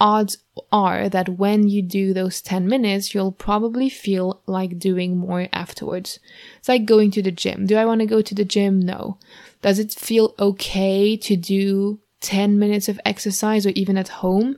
odds 0.00 0.38
are 0.70 1.08
that 1.08 1.28
when 1.28 1.68
you 1.68 1.82
do 1.82 2.12
those 2.12 2.40
10 2.40 2.68
minutes, 2.68 3.14
you'll 3.14 3.32
probably 3.32 3.88
feel 3.88 4.40
like 4.46 4.78
doing 4.78 5.16
more 5.16 5.48
afterwards. 5.52 6.18
It's 6.58 6.68
like 6.68 6.84
going 6.84 7.10
to 7.12 7.22
the 7.22 7.32
gym. 7.32 7.66
Do 7.66 7.76
I 7.76 7.84
want 7.84 8.00
to 8.00 8.06
go 8.06 8.22
to 8.22 8.34
the 8.34 8.44
gym? 8.44 8.80
No. 8.80 9.18
Does 9.62 9.78
it 9.78 9.92
feel 9.92 10.34
okay 10.38 11.16
to 11.16 11.36
do 11.36 12.00
10 12.20 12.58
minutes 12.58 12.88
of 12.88 13.00
exercise 13.04 13.66
or 13.66 13.70
even 13.70 13.98
at 13.98 14.08
home? 14.08 14.56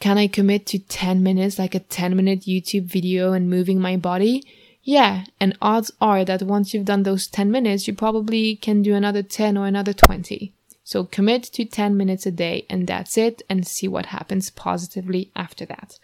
Can 0.00 0.18
I 0.18 0.26
commit 0.26 0.66
to 0.66 0.78
10 0.78 1.22
minutes, 1.22 1.58
like 1.58 1.74
a 1.74 1.80
10 1.80 2.16
minute 2.16 2.40
YouTube 2.40 2.84
video 2.84 3.32
and 3.32 3.48
moving 3.48 3.80
my 3.80 3.96
body? 3.96 4.42
Yeah, 4.82 5.24
and 5.40 5.56
odds 5.62 5.90
are 6.00 6.26
that 6.26 6.42
once 6.42 6.74
you've 6.74 6.84
done 6.84 7.04
those 7.04 7.26
10 7.26 7.50
minutes, 7.50 7.88
you 7.88 7.94
probably 7.94 8.56
can 8.56 8.82
do 8.82 8.94
another 8.94 9.22
10 9.22 9.56
or 9.56 9.66
another 9.66 9.94
20. 9.94 10.52
So 10.84 11.04
commit 11.04 11.42
to 11.54 11.64
10 11.64 11.96
minutes 11.96 12.26
a 12.26 12.30
day 12.30 12.66
and 12.68 12.86
that's 12.86 13.16
it 13.16 13.42
and 13.48 13.66
see 13.66 13.88
what 13.88 14.06
happens 14.06 14.50
positively 14.50 15.32
after 15.34 15.64
that. 15.66 15.98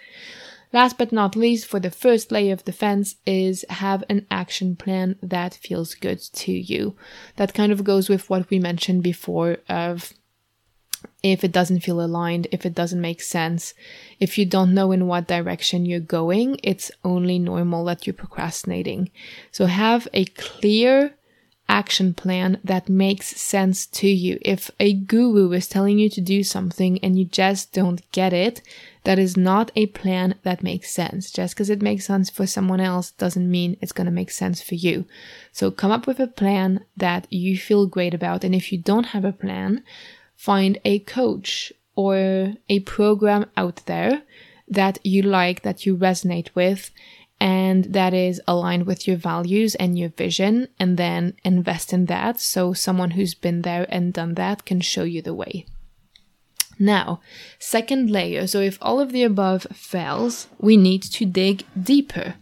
Last 0.73 0.99
but 0.99 1.13
not 1.13 1.35
least, 1.37 1.67
for 1.67 1.81
the 1.81 1.91
first 1.91 2.31
layer 2.31 2.53
of 2.53 2.65
defense 2.65 3.17
is 3.27 3.65
have 3.69 4.05
an 4.09 4.27
action 4.31 4.77
plan 4.77 5.17
that 5.21 5.55
feels 5.55 5.95
good 5.95 6.21
to 6.21 6.53
you. 6.53 6.97
That 7.37 7.55
kind 7.55 7.73
of 7.73 7.85
goes 7.85 8.09
with 8.09 8.31
what 8.31 8.49
we 8.51 8.59
mentioned 8.59 9.03
before 9.03 9.59
of 9.69 10.13
if 11.23 11.45
it 11.45 11.53
doesn't 11.53 11.81
feel 11.81 12.01
aligned, 12.01 12.47
if 12.51 12.65
it 12.65 12.75
doesn't 12.75 13.01
make 13.01 13.21
sense, 13.21 13.75
if 14.21 14.39
you 14.39 14.47
don't 14.47 14.75
know 14.75 14.93
in 14.93 15.07
what 15.07 15.27
direction 15.27 15.87
you're 15.87 16.01
going, 16.01 16.59
it's 16.63 16.91
only 17.05 17.39
normal 17.39 17.85
that 17.87 18.07
you're 18.07 18.15
procrastinating. 18.15 19.11
So 19.51 19.67
have 19.67 20.09
a 20.15 20.25
clear 20.25 21.15
action 21.71 22.13
plan 22.13 22.59
that 22.65 22.89
makes 22.89 23.29
sense 23.41 23.87
to 23.87 24.09
you. 24.09 24.39
If 24.43 24.73
a 24.81 24.93
guru 24.93 25.53
is 25.53 25.69
telling 25.69 26.01
you 26.01 26.11
to 26.11 26.21
do 26.21 26.43
something 26.43 26.99
and 26.99 27.17
you 27.17 27.25
just 27.25 27.73
don't 27.73 28.03
get 28.11 28.33
it, 28.33 28.61
that 29.05 29.19
is 29.19 29.37
not 29.37 29.71
a 29.77 29.87
plan 29.87 30.35
that 30.43 30.65
makes 30.65 30.91
sense. 30.91 31.31
Just 31.31 31.55
because 31.55 31.71
it 31.71 31.81
makes 31.81 32.07
sense 32.07 32.29
for 32.29 32.47
someone 32.47 32.81
else 32.81 33.13
doesn't 33.13 33.51
mean 33.51 33.77
it's 33.81 33.93
going 33.93 34.07
to 34.07 34.11
make 34.11 34.33
sense 34.33 34.61
for 34.61 34.75
you. 34.75 35.05
So 35.53 35.71
come 35.71 35.93
up 35.93 36.07
with 36.09 36.19
a 36.19 36.27
plan 36.27 36.85
that 36.97 37.27
you 37.33 37.57
feel 37.57 37.87
great 37.87 38.15
about. 38.15 38.43
And 38.43 38.55
if 38.55 38.73
you 38.73 38.79
don't 38.79 39.15
have 39.15 39.25
a 39.25 39.33
plan, 39.33 39.85
find 40.37 40.79
a 40.85 40.99
coach 40.99 41.73
or 41.95 42.55
a 42.69 42.81
program 42.81 43.47
out 43.57 43.87
there 43.87 44.23
that 44.69 44.99
you 45.05 45.23
like, 45.23 45.63
that 45.63 45.87
you 45.87 45.97
resonate 45.97 46.51
with, 46.55 46.91
and 47.41 47.85
that 47.87 48.13
is 48.13 48.41
aligned 48.47 48.87
with 48.87 49.09
your 49.09 49.17
values 49.17 49.75
and 49.77 49.99
your 49.99 50.11
vision, 50.11 50.69
and 50.79 50.99
then 50.99 51.35
invest 51.43 51.93
in 51.93 52.05
that 52.07 52.39
so 52.39 52.75
someone 52.75 53.13
who's 53.13 53.35
been 53.35 53.63
there 53.63 53.87
and 53.89 54.13
done 54.13 54.35
that 54.35 54.67
can 54.67 54.81
show 54.81 55.05
you 55.05 55.23
the 55.23 55.35
way. 55.35 55.65
Now, 56.79 57.21
second 57.59 58.11
layer. 58.11 58.47
So, 58.47 58.61
if 58.61 58.79
all 58.81 59.01
of 59.01 59.13
the 59.13 59.23
above 59.23 59.67
fails, 59.73 60.49
we 60.59 60.77
need 60.77 61.03
to 61.03 61.27
dig 61.27 61.65
deeper. 61.81 62.35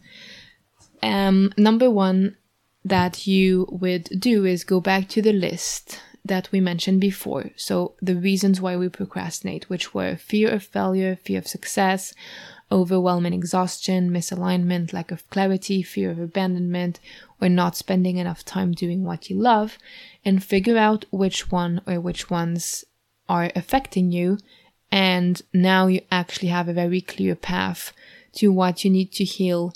Um, 1.02 1.52
number 1.57 1.90
one 1.90 2.37
that 2.85 3.26
you 3.26 3.67
would 3.71 4.05
do 4.19 4.45
is 4.45 4.64
go 4.64 4.81
back 4.81 5.09
to 5.09 5.23
the 5.23 5.33
list 5.33 6.00
that 6.25 6.50
we 6.52 6.61
mentioned 6.61 7.00
before. 7.00 7.50
So, 7.57 7.95
the 8.00 8.14
reasons 8.14 8.61
why 8.61 8.76
we 8.76 8.88
procrastinate, 8.88 9.69
which 9.69 9.93
were 9.93 10.17
fear 10.17 10.50
of 10.50 10.62
failure, 10.62 11.17
fear 11.17 11.38
of 11.38 11.49
success, 11.49 12.14
overwhelming 12.71 13.33
exhaustion, 13.33 14.11
misalignment, 14.11 14.93
lack 14.93 15.11
of 15.11 15.29
clarity, 15.31 15.83
fear 15.83 16.11
of 16.11 16.19
abandonment, 16.19 17.01
or 17.41 17.49
not 17.49 17.77
spending 17.77 18.17
enough 18.17 18.45
time 18.45 18.73
doing 18.73 19.05
what 19.05 19.31
you 19.31 19.37
love, 19.37 19.79
and 20.25 20.45
figure 20.45 20.77
out 20.77 21.05
which 21.11 21.51
one 21.51 21.81
or 21.87 22.01
which 22.01 22.31
ones 22.31 22.85
are 23.29 23.51
affecting 23.55 24.13
you. 24.13 24.39
And 24.91 25.41
now 25.53 25.87
you 25.87 26.01
actually 26.11 26.49
have 26.49 26.69
a 26.69 26.73
very 26.73 27.01
clear 27.01 27.35
path 27.35 27.93
to 28.35 28.53
what 28.53 28.85
you 28.85 28.91
need 28.91 29.13
to 29.13 29.25
heal 29.25 29.73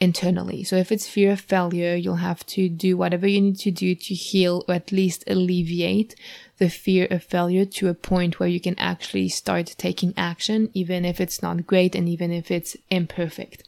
internally. 0.00 0.62
So 0.62 0.76
if 0.76 0.92
it's 0.92 1.08
fear 1.08 1.32
of 1.32 1.40
failure, 1.40 1.94
you'll 1.94 2.16
have 2.16 2.44
to 2.46 2.68
do 2.68 2.96
whatever 2.96 3.26
you 3.26 3.40
need 3.40 3.58
to 3.60 3.70
do 3.70 3.94
to 3.94 4.14
heal 4.14 4.64
or 4.68 4.74
at 4.74 4.92
least 4.92 5.24
alleviate 5.26 6.14
the 6.58 6.68
fear 6.68 7.06
of 7.10 7.22
failure 7.22 7.64
to 7.64 7.88
a 7.88 7.94
point 7.94 8.38
where 8.38 8.48
you 8.48 8.60
can 8.60 8.78
actually 8.78 9.28
start 9.28 9.74
taking 9.78 10.14
action, 10.16 10.70
even 10.74 11.04
if 11.04 11.20
it's 11.20 11.42
not 11.42 11.66
great 11.66 11.94
and 11.94 12.08
even 12.08 12.30
if 12.30 12.50
it's 12.50 12.76
imperfect. 12.90 13.62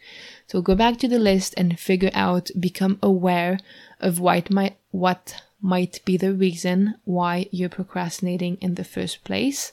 So 0.47 0.63
go 0.63 0.75
back 0.75 0.99
to 0.99 1.09
the 1.09 1.19
list 1.19 1.55
and 1.57 1.79
figure 1.79 2.11
out, 2.15 2.51
become 2.59 2.99
aware 3.03 3.59
of 4.01 4.21
what 4.21 4.51
might, 4.51 4.77
what 4.91 5.43
might 5.61 6.01
be 6.05 6.17
the 6.17 6.33
reason 6.33 6.95
why 7.05 7.47
you're 7.51 7.69
procrastinating 7.69 8.57
in 8.61 8.75
the 8.75 8.85
first 8.85 9.25
place. 9.25 9.73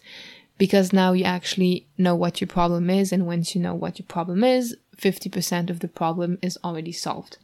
Because 0.58 0.94
now 0.94 1.12
you 1.12 1.26
actually 1.26 1.86
know 1.98 2.16
what 2.16 2.40
your 2.40 2.48
problem 2.48 2.90
is. 2.90 3.12
And 3.12 3.28
once 3.28 3.56
you 3.56 3.62
know 3.62 3.76
what 3.76 4.00
your 4.00 4.06
problem 4.06 4.44
is, 4.44 4.76
50% 4.98 5.70
of 5.70 5.80
the 5.80 5.88
problem 5.88 6.38
is 6.42 6.58
already 6.64 6.92
solved. 6.92 7.38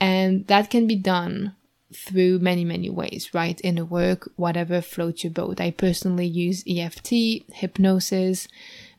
And 0.00 0.46
that 0.48 0.70
can 0.70 0.86
be 0.86 0.96
done 0.96 1.54
through 1.94 2.40
many, 2.40 2.64
many 2.64 2.90
ways, 2.90 3.32
right? 3.32 3.60
In 3.60 3.76
the 3.76 3.84
work, 3.84 4.30
whatever 4.36 4.80
floats 4.80 5.24
your 5.24 5.32
boat. 5.32 5.60
I 5.60 5.70
personally 5.70 6.26
use 6.26 6.64
EFT, 6.68 7.44
hypnosis, 7.52 8.48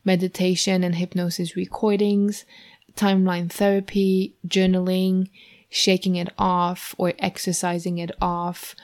meditation 0.04 0.82
and 0.82 0.94
hypnosis 0.94 1.56
recordings, 1.56 2.44
timeline 2.94 3.50
therapy, 3.50 4.34
journaling, 4.46 5.28
shaking 5.68 6.16
it 6.16 6.32
off 6.38 6.94
or 6.96 7.12
exercising 7.18 7.98
it 7.98 8.12
off, 8.20 8.74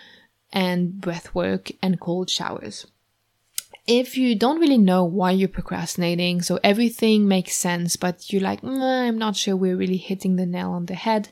and 0.53 1.01
breath 1.01 1.35
work 1.35 1.71
and 1.81 1.99
cold 1.99 2.29
showers. 2.29 2.87
If 3.87 4.17
you 4.17 4.37
don't 4.37 4.61
really 4.61 4.79
know 4.79 5.03
why 5.05 5.33
you're 5.33 5.49
procrastinating, 5.49 6.41
so 6.43 6.61
everything 6.63 7.27
makes 7.27 7.55
sense, 7.55 7.97
but 7.97 8.33
you're 8.33 8.43
like, 8.43 8.63
I'm 8.63 9.19
not 9.19 9.35
sure 9.35 9.57
we're 9.57 9.77
really 9.77 9.97
hitting 9.97 10.37
the 10.37 10.47
nail 10.47 10.71
on 10.71 10.87
the 10.87 10.95
head, 10.95 11.31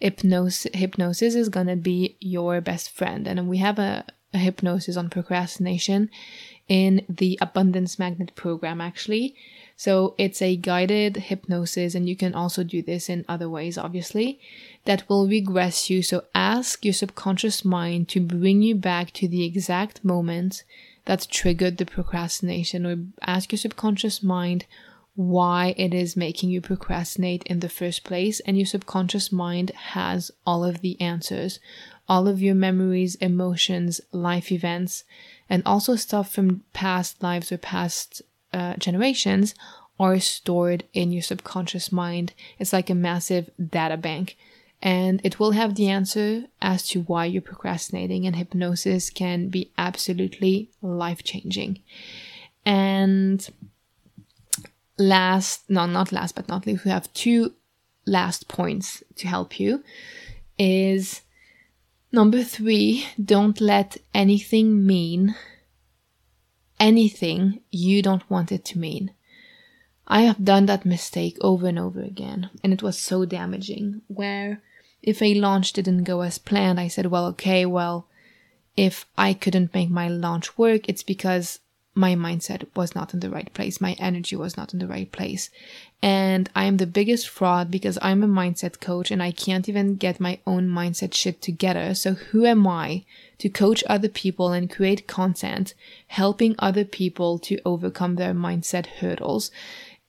hypnosis, 0.00 0.72
hypnosis 0.72 1.34
is 1.34 1.50
to 1.50 1.76
be 1.76 2.16
your 2.18 2.62
best 2.62 2.90
friend. 2.90 3.28
And 3.28 3.46
we 3.46 3.58
have 3.58 3.78
a, 3.78 4.06
a 4.32 4.38
hypnosis 4.38 4.96
on 4.96 5.10
procrastination 5.10 6.08
in 6.66 7.04
the 7.10 7.38
Abundance 7.42 7.98
Magnet 7.98 8.34
program, 8.34 8.80
actually. 8.80 9.36
So 9.76 10.14
it's 10.16 10.40
a 10.40 10.56
guided 10.56 11.16
hypnosis, 11.16 11.94
and 11.94 12.08
you 12.08 12.16
can 12.16 12.34
also 12.34 12.64
do 12.64 12.80
this 12.80 13.10
in 13.10 13.26
other 13.28 13.50
ways, 13.50 13.76
obviously, 13.76 14.40
that 14.86 15.06
will 15.10 15.28
regress 15.28 15.90
you. 15.90 16.02
So 16.02 16.24
ask 16.34 16.86
your 16.86 16.94
subconscious 16.94 17.66
mind 17.66 18.08
to 18.10 18.20
bring 18.20 18.62
you 18.62 18.76
back 18.76 19.10
to 19.14 19.28
the 19.28 19.44
exact 19.44 20.02
moment 20.02 20.64
that 21.04 21.26
triggered 21.30 21.78
the 21.78 21.86
procrastination, 21.86 22.86
or 22.86 22.96
ask 23.22 23.52
your 23.52 23.58
subconscious 23.58 24.22
mind 24.22 24.66
why 25.14 25.74
it 25.76 25.92
is 25.92 26.16
making 26.16 26.48
you 26.50 26.60
procrastinate 26.60 27.42
in 27.44 27.60
the 27.60 27.68
first 27.68 28.02
place. 28.04 28.40
And 28.40 28.56
your 28.56 28.66
subconscious 28.66 29.30
mind 29.30 29.70
has 29.70 30.30
all 30.46 30.64
of 30.64 30.80
the 30.80 30.98
answers, 31.00 31.60
all 32.08 32.26
of 32.26 32.40
your 32.40 32.54
memories, 32.54 33.16
emotions, 33.16 34.00
life 34.12 34.50
events, 34.50 35.04
and 35.50 35.62
also 35.66 35.96
stuff 35.96 36.32
from 36.32 36.62
past 36.72 37.22
lives 37.22 37.52
or 37.52 37.58
past 37.58 38.22
uh, 38.52 38.76
generations 38.76 39.54
are 40.00 40.18
stored 40.18 40.84
in 40.94 41.12
your 41.12 41.22
subconscious 41.22 41.92
mind. 41.92 42.32
It's 42.58 42.72
like 42.72 42.90
a 42.90 42.94
massive 42.94 43.50
data 43.70 43.96
bank. 43.96 44.36
And 44.82 45.20
it 45.22 45.38
will 45.38 45.52
have 45.52 45.76
the 45.76 45.88
answer 45.88 46.46
as 46.60 46.88
to 46.88 47.02
why 47.02 47.26
you're 47.26 47.40
procrastinating, 47.40 48.26
and 48.26 48.34
hypnosis 48.34 49.10
can 49.10 49.48
be 49.48 49.70
absolutely 49.78 50.70
life 50.82 51.22
changing. 51.22 51.78
And 52.66 53.48
last, 54.98 55.70
no, 55.70 55.86
not 55.86 56.10
last 56.10 56.34
but 56.34 56.48
not 56.48 56.66
least, 56.66 56.84
we 56.84 56.90
have 56.90 57.12
two 57.12 57.54
last 58.06 58.48
points 58.48 59.04
to 59.16 59.28
help 59.28 59.60
you. 59.60 59.84
Is 60.58 61.22
number 62.10 62.42
three, 62.42 63.06
don't 63.24 63.60
let 63.60 63.98
anything 64.12 64.84
mean 64.84 65.36
anything 66.80 67.60
you 67.70 68.02
don't 68.02 68.28
want 68.28 68.50
it 68.50 68.64
to 68.64 68.78
mean. 68.78 69.12
I 70.08 70.22
have 70.22 70.44
done 70.44 70.66
that 70.66 70.84
mistake 70.84 71.38
over 71.40 71.68
and 71.68 71.78
over 71.78 72.02
again, 72.02 72.50
and 72.64 72.72
it 72.72 72.82
was 72.82 72.98
so 72.98 73.24
damaging. 73.24 74.02
Where 74.08 74.60
if 75.02 75.20
a 75.20 75.34
launch 75.34 75.72
didn't 75.72 76.04
go 76.04 76.20
as 76.20 76.38
planned, 76.38 76.78
I 76.78 76.88
said, 76.88 77.06
well, 77.06 77.26
okay, 77.26 77.66
well, 77.66 78.06
if 78.76 79.06
I 79.18 79.34
couldn't 79.34 79.74
make 79.74 79.90
my 79.90 80.08
launch 80.08 80.56
work, 80.56 80.88
it's 80.88 81.02
because 81.02 81.58
my 81.94 82.14
mindset 82.14 82.66
was 82.74 82.94
not 82.94 83.12
in 83.12 83.20
the 83.20 83.28
right 83.28 83.52
place. 83.52 83.80
My 83.80 83.94
energy 83.98 84.34
was 84.34 84.56
not 84.56 84.72
in 84.72 84.78
the 84.78 84.86
right 84.86 85.10
place. 85.12 85.50
And 86.00 86.48
I 86.56 86.64
am 86.64 86.78
the 86.78 86.86
biggest 86.86 87.28
fraud 87.28 87.70
because 87.70 87.98
I'm 88.00 88.22
a 88.22 88.28
mindset 88.28 88.80
coach 88.80 89.10
and 89.10 89.22
I 89.22 89.30
can't 89.30 89.68
even 89.68 89.96
get 89.96 90.18
my 90.18 90.38
own 90.46 90.68
mindset 90.68 91.14
shit 91.14 91.42
together. 91.42 91.94
So 91.94 92.14
who 92.14 92.46
am 92.46 92.66
I 92.66 93.04
to 93.38 93.48
coach 93.48 93.84
other 93.86 94.08
people 94.08 94.52
and 94.52 94.70
create 94.70 95.06
content 95.06 95.74
helping 96.06 96.54
other 96.58 96.84
people 96.84 97.38
to 97.40 97.60
overcome 97.64 98.16
their 98.16 98.34
mindset 98.34 98.86
hurdles? 98.86 99.50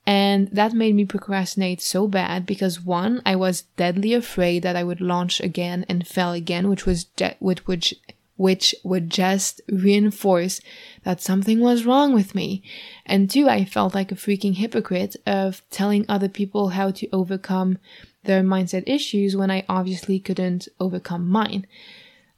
And 0.06 0.48
that 0.48 0.74
made 0.74 0.94
me 0.94 1.06
procrastinate 1.06 1.80
so 1.80 2.06
bad 2.06 2.44
because 2.44 2.80
one, 2.80 3.22
I 3.24 3.36
was 3.36 3.62
deadly 3.76 4.12
afraid 4.12 4.62
that 4.62 4.76
I 4.76 4.84
would 4.84 5.00
launch 5.00 5.40
again 5.40 5.86
and 5.88 6.06
fail 6.06 6.32
again, 6.32 6.68
which 6.68 6.84
was, 6.84 7.04
de- 7.04 7.36
which, 7.38 7.66
which 7.66 7.94
which 8.36 8.74
would 8.82 9.10
just 9.10 9.60
reinforce 9.68 10.60
that 11.04 11.20
something 11.20 11.60
was 11.60 11.86
wrong 11.86 12.12
with 12.12 12.34
me. 12.34 12.62
And 13.06 13.30
two, 13.30 13.48
I 13.48 13.64
felt 13.64 13.94
like 13.94 14.10
a 14.10 14.16
freaking 14.16 14.56
hypocrite 14.56 15.16
of 15.26 15.62
telling 15.70 16.04
other 16.08 16.28
people 16.28 16.70
how 16.70 16.90
to 16.92 17.08
overcome 17.12 17.78
their 18.24 18.42
mindset 18.42 18.82
issues 18.86 19.36
when 19.36 19.50
I 19.50 19.64
obviously 19.68 20.18
couldn't 20.18 20.66
overcome 20.80 21.28
mine. 21.28 21.66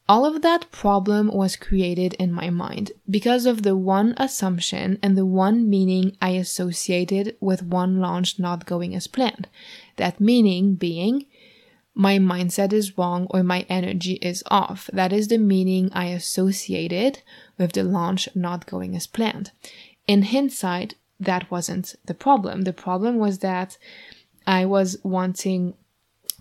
All 0.08 0.24
of 0.24 0.42
that 0.42 0.70
problem 0.70 1.28
was 1.32 1.56
created 1.56 2.14
in 2.14 2.32
my 2.32 2.48
mind 2.48 2.92
because 3.10 3.44
of 3.44 3.62
the 3.62 3.76
one 3.76 4.14
assumption 4.16 4.98
and 5.02 5.18
the 5.18 5.26
one 5.26 5.68
meaning 5.68 6.16
I 6.22 6.30
associated 6.30 7.36
with 7.40 7.64
one 7.64 7.98
launch 7.98 8.38
not 8.38 8.66
going 8.66 8.94
as 8.94 9.08
planned. 9.08 9.48
That 9.96 10.20
meaning 10.20 10.76
being, 10.76 11.26
my 11.92 12.18
mindset 12.18 12.72
is 12.72 12.96
wrong 12.96 13.26
or 13.30 13.42
my 13.42 13.66
energy 13.68 14.14
is 14.22 14.44
off. 14.46 14.88
That 14.92 15.12
is 15.12 15.26
the 15.26 15.38
meaning 15.38 15.90
I 15.92 16.06
associated 16.06 17.22
with 17.58 17.72
the 17.72 17.82
launch 17.82 18.28
not 18.34 18.66
going 18.66 18.94
as 18.94 19.08
planned. 19.08 19.50
In 20.06 20.22
hindsight, 20.22 20.94
that 21.18 21.50
wasn't 21.50 21.96
the 22.04 22.14
problem. 22.14 22.62
The 22.62 22.72
problem 22.72 23.16
was 23.16 23.38
that 23.38 23.76
I 24.46 24.66
was 24.66 24.98
wanting 25.02 25.74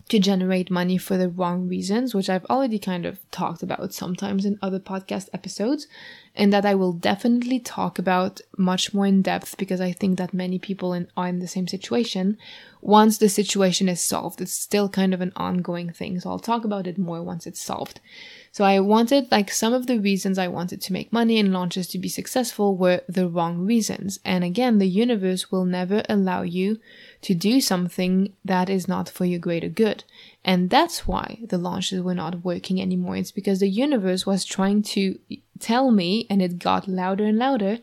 to 0.10 0.20
generate 0.20 0.70
money 0.70 0.98
for 0.98 1.18
the 1.18 1.30
wrong 1.30 1.68
reasons, 1.68 2.14
which 2.14 2.30
I've 2.30 2.46
already 2.46 2.78
kind 2.78 3.06
of 3.06 3.20
talked 3.32 3.64
about 3.64 3.94
sometimes 3.94 4.46
in 4.46 4.60
other 4.62 4.80
podcast 4.80 5.30
episodes, 5.34 5.88
and 6.36 6.54
that 6.54 6.66
I 6.66 6.76
will 6.76 6.94
definitely 6.94 7.60
talk 7.60 7.98
about 7.98 8.40
much 8.56 8.94
more 8.94 9.08
in 9.08 9.24
depth 9.24 9.58
because 9.58 9.82
I 9.82 9.92
think 9.92 10.18
that 10.18 10.34
many 10.34 10.60
people 10.60 10.94
in, 10.94 11.08
are 11.18 11.28
in 11.28 11.40
the 11.40 11.48
same 11.48 11.68
situation 11.68 12.38
once 12.82 13.18
the 13.18 13.30
situation 13.30 13.90
is 13.90 14.00
solved. 14.00 14.42
It's 14.42 14.54
still 14.54 14.90
kind 14.90 15.14
of 15.14 15.22
an 15.22 15.34
ongoing 15.36 15.92
thing, 15.92 16.20
so 16.20 16.30
I'll 16.30 16.40
talk 16.40 16.66
about 16.66 16.86
it 16.86 17.00
more 17.00 17.24
once 17.24 17.48
it's 17.48 17.62
solved. 17.62 18.00
So 18.56 18.64
I 18.64 18.80
wanted, 18.80 19.30
like, 19.34 19.52
some 19.52 19.74
of 19.74 19.86
the 19.86 20.00
reasons 20.00 20.38
I 20.38 20.48
wanted 20.48 20.80
to 20.84 20.94
make 20.94 21.12
money 21.12 21.38
and 21.40 21.52
launches 21.52 21.88
to 21.88 22.00
be 22.00 22.08
successful 22.08 22.78
were 22.78 23.02
the 23.06 23.28
wrong 23.28 23.66
reasons. 23.66 24.18
And 24.24 24.46
again, 24.46 24.78
the 24.78 24.88
universe 24.88 25.52
will 25.52 25.66
never 25.66 26.04
allow 26.08 26.44
you 26.44 26.80
to 27.24 27.34
do 27.36 27.60
something 27.60 28.32
that 28.46 28.70
is 28.70 28.88
not 28.88 29.10
for 29.10 29.26
your 29.26 29.40
greater 29.40 29.68
good. 29.68 30.06
And 30.46 30.70
that's 30.70 31.06
why 31.06 31.40
the 31.44 31.58
launches 31.58 32.02
were 32.02 32.16
not 32.16 32.46
working 32.46 32.82
anymore. 32.82 33.18
It's 33.18 33.30
because 33.30 33.60
the 33.60 33.68
universe 33.68 34.26
was 34.26 34.46
trying 34.46 34.84
to 34.84 35.20
tell 35.60 35.92
me, 35.92 36.26
and 36.30 36.42
it 36.42 36.58
got 36.58 36.88
louder 36.88 37.26
and 37.26 37.38
louder, 37.38 37.80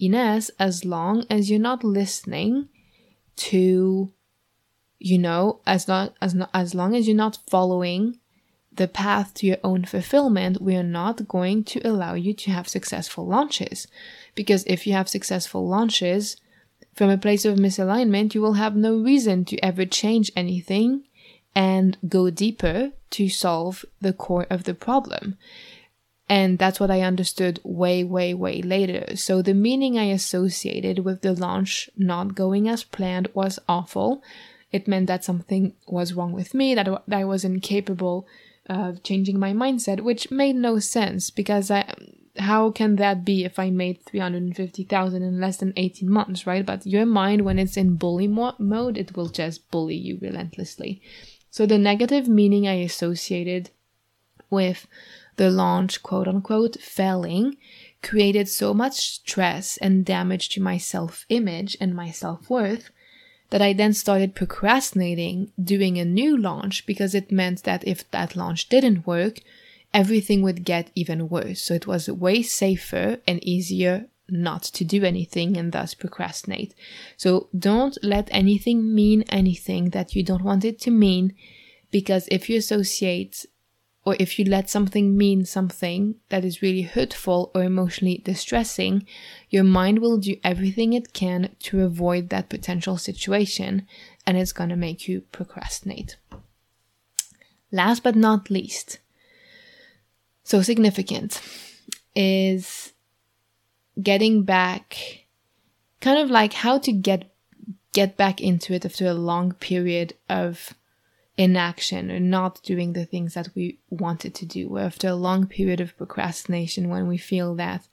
Ines, 0.00 0.52
as 0.56 0.84
long 0.84 1.26
as 1.28 1.50
you're 1.50 1.58
not 1.58 1.82
listening 1.82 2.68
to, 3.38 4.12
you 5.00 5.18
know, 5.18 5.62
as 5.66 5.88
long 5.88 6.10
as, 6.20 6.36
as 6.54 6.76
long 6.76 6.94
as 6.94 7.08
you're 7.08 7.16
not 7.16 7.40
following 7.50 8.20
the 8.76 8.88
path 8.88 9.34
to 9.34 9.46
your 9.46 9.58
own 9.62 9.84
fulfillment, 9.84 10.60
we 10.60 10.76
are 10.76 10.82
not 10.82 11.28
going 11.28 11.64
to 11.64 11.86
allow 11.86 12.14
you 12.14 12.32
to 12.34 12.50
have 12.50 12.68
successful 12.68 13.26
launches. 13.26 13.86
Because 14.34 14.64
if 14.66 14.86
you 14.86 14.94
have 14.94 15.08
successful 15.08 15.68
launches 15.68 16.36
from 16.94 17.10
a 17.10 17.18
place 17.18 17.44
of 17.44 17.58
misalignment, 17.58 18.34
you 18.34 18.40
will 18.40 18.54
have 18.54 18.74
no 18.76 18.96
reason 18.96 19.44
to 19.46 19.58
ever 19.58 19.84
change 19.84 20.30
anything 20.34 21.04
and 21.54 21.98
go 22.08 22.30
deeper 22.30 22.92
to 23.10 23.28
solve 23.28 23.84
the 24.00 24.12
core 24.12 24.46
of 24.48 24.64
the 24.64 24.74
problem. 24.74 25.36
And 26.28 26.58
that's 26.58 26.80
what 26.80 26.90
I 26.90 27.02
understood 27.02 27.60
way, 27.62 28.04
way, 28.04 28.32
way 28.32 28.62
later. 28.62 29.16
So 29.16 29.42
the 29.42 29.52
meaning 29.52 29.98
I 29.98 30.04
associated 30.04 31.00
with 31.00 31.20
the 31.20 31.34
launch 31.34 31.90
not 31.96 32.34
going 32.34 32.68
as 32.68 32.84
planned 32.84 33.28
was 33.34 33.58
awful. 33.68 34.22
It 34.70 34.88
meant 34.88 35.08
that 35.08 35.24
something 35.24 35.74
was 35.86 36.14
wrong 36.14 36.32
with 36.32 36.54
me, 36.54 36.74
that 36.74 36.88
I 37.10 37.24
was 37.24 37.44
incapable 37.44 38.26
of 38.66 39.02
changing 39.02 39.38
my 39.38 39.52
mindset, 39.52 40.00
which 40.00 40.30
made 40.30 40.56
no 40.56 40.78
sense 40.78 41.30
because 41.30 41.70
I 41.70 41.94
how 42.38 42.70
can 42.70 42.96
that 42.96 43.24
be 43.24 43.44
if 43.44 43.58
I 43.58 43.70
made 43.70 44.02
350,000 44.06 45.22
in 45.22 45.40
less 45.40 45.58
than 45.58 45.74
18 45.76 46.08
months, 46.08 46.46
right? 46.46 46.64
But 46.64 46.86
your 46.86 47.04
mind, 47.04 47.42
when 47.42 47.58
it's 47.58 47.76
in 47.76 47.96
bully 47.96 48.26
mo- 48.26 48.54
mode, 48.58 48.96
it 48.96 49.14
will 49.16 49.28
just 49.28 49.70
bully 49.70 49.96
you 49.96 50.18
relentlessly. 50.20 51.02
So 51.50 51.66
the 51.66 51.76
negative 51.76 52.28
meaning 52.28 52.66
I 52.66 52.74
associated 52.74 53.70
with 54.48 54.86
the 55.36 55.50
launch, 55.50 56.02
quote 56.02 56.28
unquote, 56.28 56.80
failing 56.80 57.56
created 58.02 58.48
so 58.48 58.74
much 58.74 58.94
stress 58.94 59.76
and 59.76 60.04
damage 60.04 60.48
to 60.50 60.62
my 60.62 60.78
self 60.78 61.26
image 61.28 61.76
and 61.80 61.94
my 61.94 62.10
self 62.10 62.48
worth 62.48 62.90
that 63.52 63.60
I 63.60 63.74
then 63.74 63.92
started 63.92 64.34
procrastinating 64.34 65.52
doing 65.62 65.98
a 65.98 66.06
new 66.06 66.38
launch 66.38 66.86
because 66.86 67.14
it 67.14 67.30
meant 67.30 67.64
that 67.64 67.86
if 67.86 68.10
that 68.10 68.34
launch 68.34 68.70
didn't 68.70 69.06
work, 69.06 69.40
everything 69.92 70.40
would 70.40 70.64
get 70.64 70.90
even 70.94 71.28
worse. 71.28 71.60
So 71.60 71.74
it 71.74 71.86
was 71.86 72.08
way 72.08 72.40
safer 72.40 73.18
and 73.28 73.44
easier 73.44 74.06
not 74.26 74.62
to 74.62 74.84
do 74.84 75.04
anything 75.04 75.58
and 75.58 75.70
thus 75.70 75.92
procrastinate. 75.92 76.74
So 77.18 77.50
don't 77.56 77.98
let 78.02 78.28
anything 78.30 78.94
mean 78.94 79.20
anything 79.28 79.90
that 79.90 80.16
you 80.16 80.22
don't 80.22 80.42
want 80.42 80.64
it 80.64 80.80
to 80.80 80.90
mean 80.90 81.34
because 81.90 82.28
if 82.30 82.48
you 82.48 82.56
associate 82.56 83.44
or 84.04 84.16
if 84.18 84.38
you 84.38 84.44
let 84.44 84.68
something 84.68 85.16
mean 85.16 85.44
something 85.44 86.16
that 86.28 86.44
is 86.44 86.62
really 86.62 86.82
hurtful 86.82 87.50
or 87.54 87.62
emotionally 87.62 88.20
distressing, 88.24 89.06
your 89.48 89.62
mind 89.64 90.00
will 90.00 90.18
do 90.18 90.36
everything 90.42 90.92
it 90.92 91.12
can 91.12 91.54
to 91.60 91.82
avoid 91.82 92.28
that 92.28 92.48
potential 92.48 92.98
situation 92.98 93.86
and 94.26 94.36
it's 94.36 94.52
going 94.52 94.70
to 94.70 94.76
make 94.76 95.06
you 95.06 95.22
procrastinate. 95.32 96.16
Last 97.70 98.02
but 98.02 98.16
not 98.16 98.50
least, 98.50 98.98
so 100.42 100.62
significant, 100.62 101.40
is 102.14 102.92
getting 104.02 104.42
back 104.42 105.26
kind 106.00 106.18
of 106.18 106.30
like 106.30 106.52
how 106.52 106.78
to 106.78 106.92
get 106.92 107.32
get 107.92 108.16
back 108.16 108.40
into 108.40 108.72
it 108.72 108.84
after 108.84 109.06
a 109.06 109.14
long 109.14 109.52
period 109.52 110.14
of 110.28 110.74
inaction 111.36 112.10
or 112.10 112.20
not 112.20 112.62
doing 112.62 112.92
the 112.92 113.06
things 113.06 113.34
that 113.34 113.48
we 113.54 113.78
wanted 113.90 114.34
to 114.34 114.46
do. 114.46 114.78
After 114.78 115.08
a 115.08 115.14
long 115.14 115.46
period 115.46 115.80
of 115.80 115.96
procrastination, 115.96 116.88
when 116.88 117.08
we 117.08 117.16
feel 117.16 117.54
that, 117.56 117.88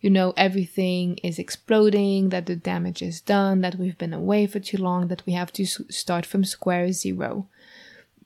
you 0.00 0.10
know, 0.10 0.34
everything 0.36 1.16
is 1.18 1.38
exploding, 1.38 2.28
that 2.28 2.46
the 2.46 2.56
damage 2.56 3.00
is 3.00 3.20
done, 3.20 3.62
that 3.62 3.76
we've 3.76 3.96
been 3.96 4.12
away 4.12 4.46
for 4.46 4.60
too 4.60 4.76
long, 4.76 5.08
that 5.08 5.24
we 5.24 5.32
have 5.32 5.52
to 5.54 5.64
start 5.64 6.26
from 6.26 6.44
square 6.44 6.92
zero. 6.92 7.48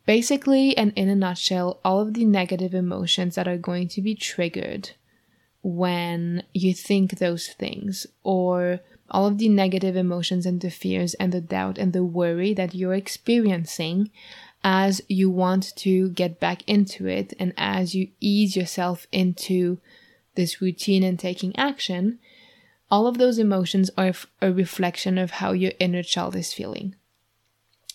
Basically, 0.04 0.76
and 0.76 0.92
in 0.96 1.08
a 1.08 1.14
nutshell, 1.14 1.80
all 1.84 2.00
of 2.00 2.14
the 2.14 2.24
negative 2.24 2.74
emotions 2.74 3.34
that 3.34 3.46
are 3.46 3.58
going 3.58 3.88
to 3.88 4.02
be 4.02 4.14
triggered 4.14 4.90
when 5.62 6.42
you 6.54 6.72
think 6.72 7.18
those 7.18 7.48
things, 7.48 8.06
or 8.22 8.80
all 9.10 9.26
of 9.26 9.38
the 9.38 9.48
negative 9.48 9.96
emotions 9.96 10.46
and 10.46 10.60
the 10.60 10.70
fears 10.70 11.14
and 11.14 11.32
the 11.32 11.40
doubt 11.40 11.78
and 11.78 11.92
the 11.92 12.04
worry 12.04 12.54
that 12.54 12.74
you're 12.74 12.94
experiencing 12.94 14.10
as 14.64 15.00
you 15.08 15.30
want 15.30 15.74
to 15.76 16.10
get 16.10 16.40
back 16.40 16.62
into 16.66 17.06
it 17.06 17.32
and 17.38 17.52
as 17.56 17.94
you 17.94 18.08
ease 18.20 18.56
yourself 18.56 19.06
into 19.12 19.78
this 20.34 20.60
routine 20.60 21.02
and 21.02 21.18
taking 21.18 21.56
action, 21.56 22.18
all 22.90 23.06
of 23.06 23.18
those 23.18 23.38
emotions 23.38 23.90
are 23.96 24.12
a 24.40 24.52
reflection 24.52 25.18
of 25.18 25.32
how 25.32 25.52
your 25.52 25.72
inner 25.78 26.02
child 26.02 26.34
is 26.34 26.52
feeling. 26.52 26.94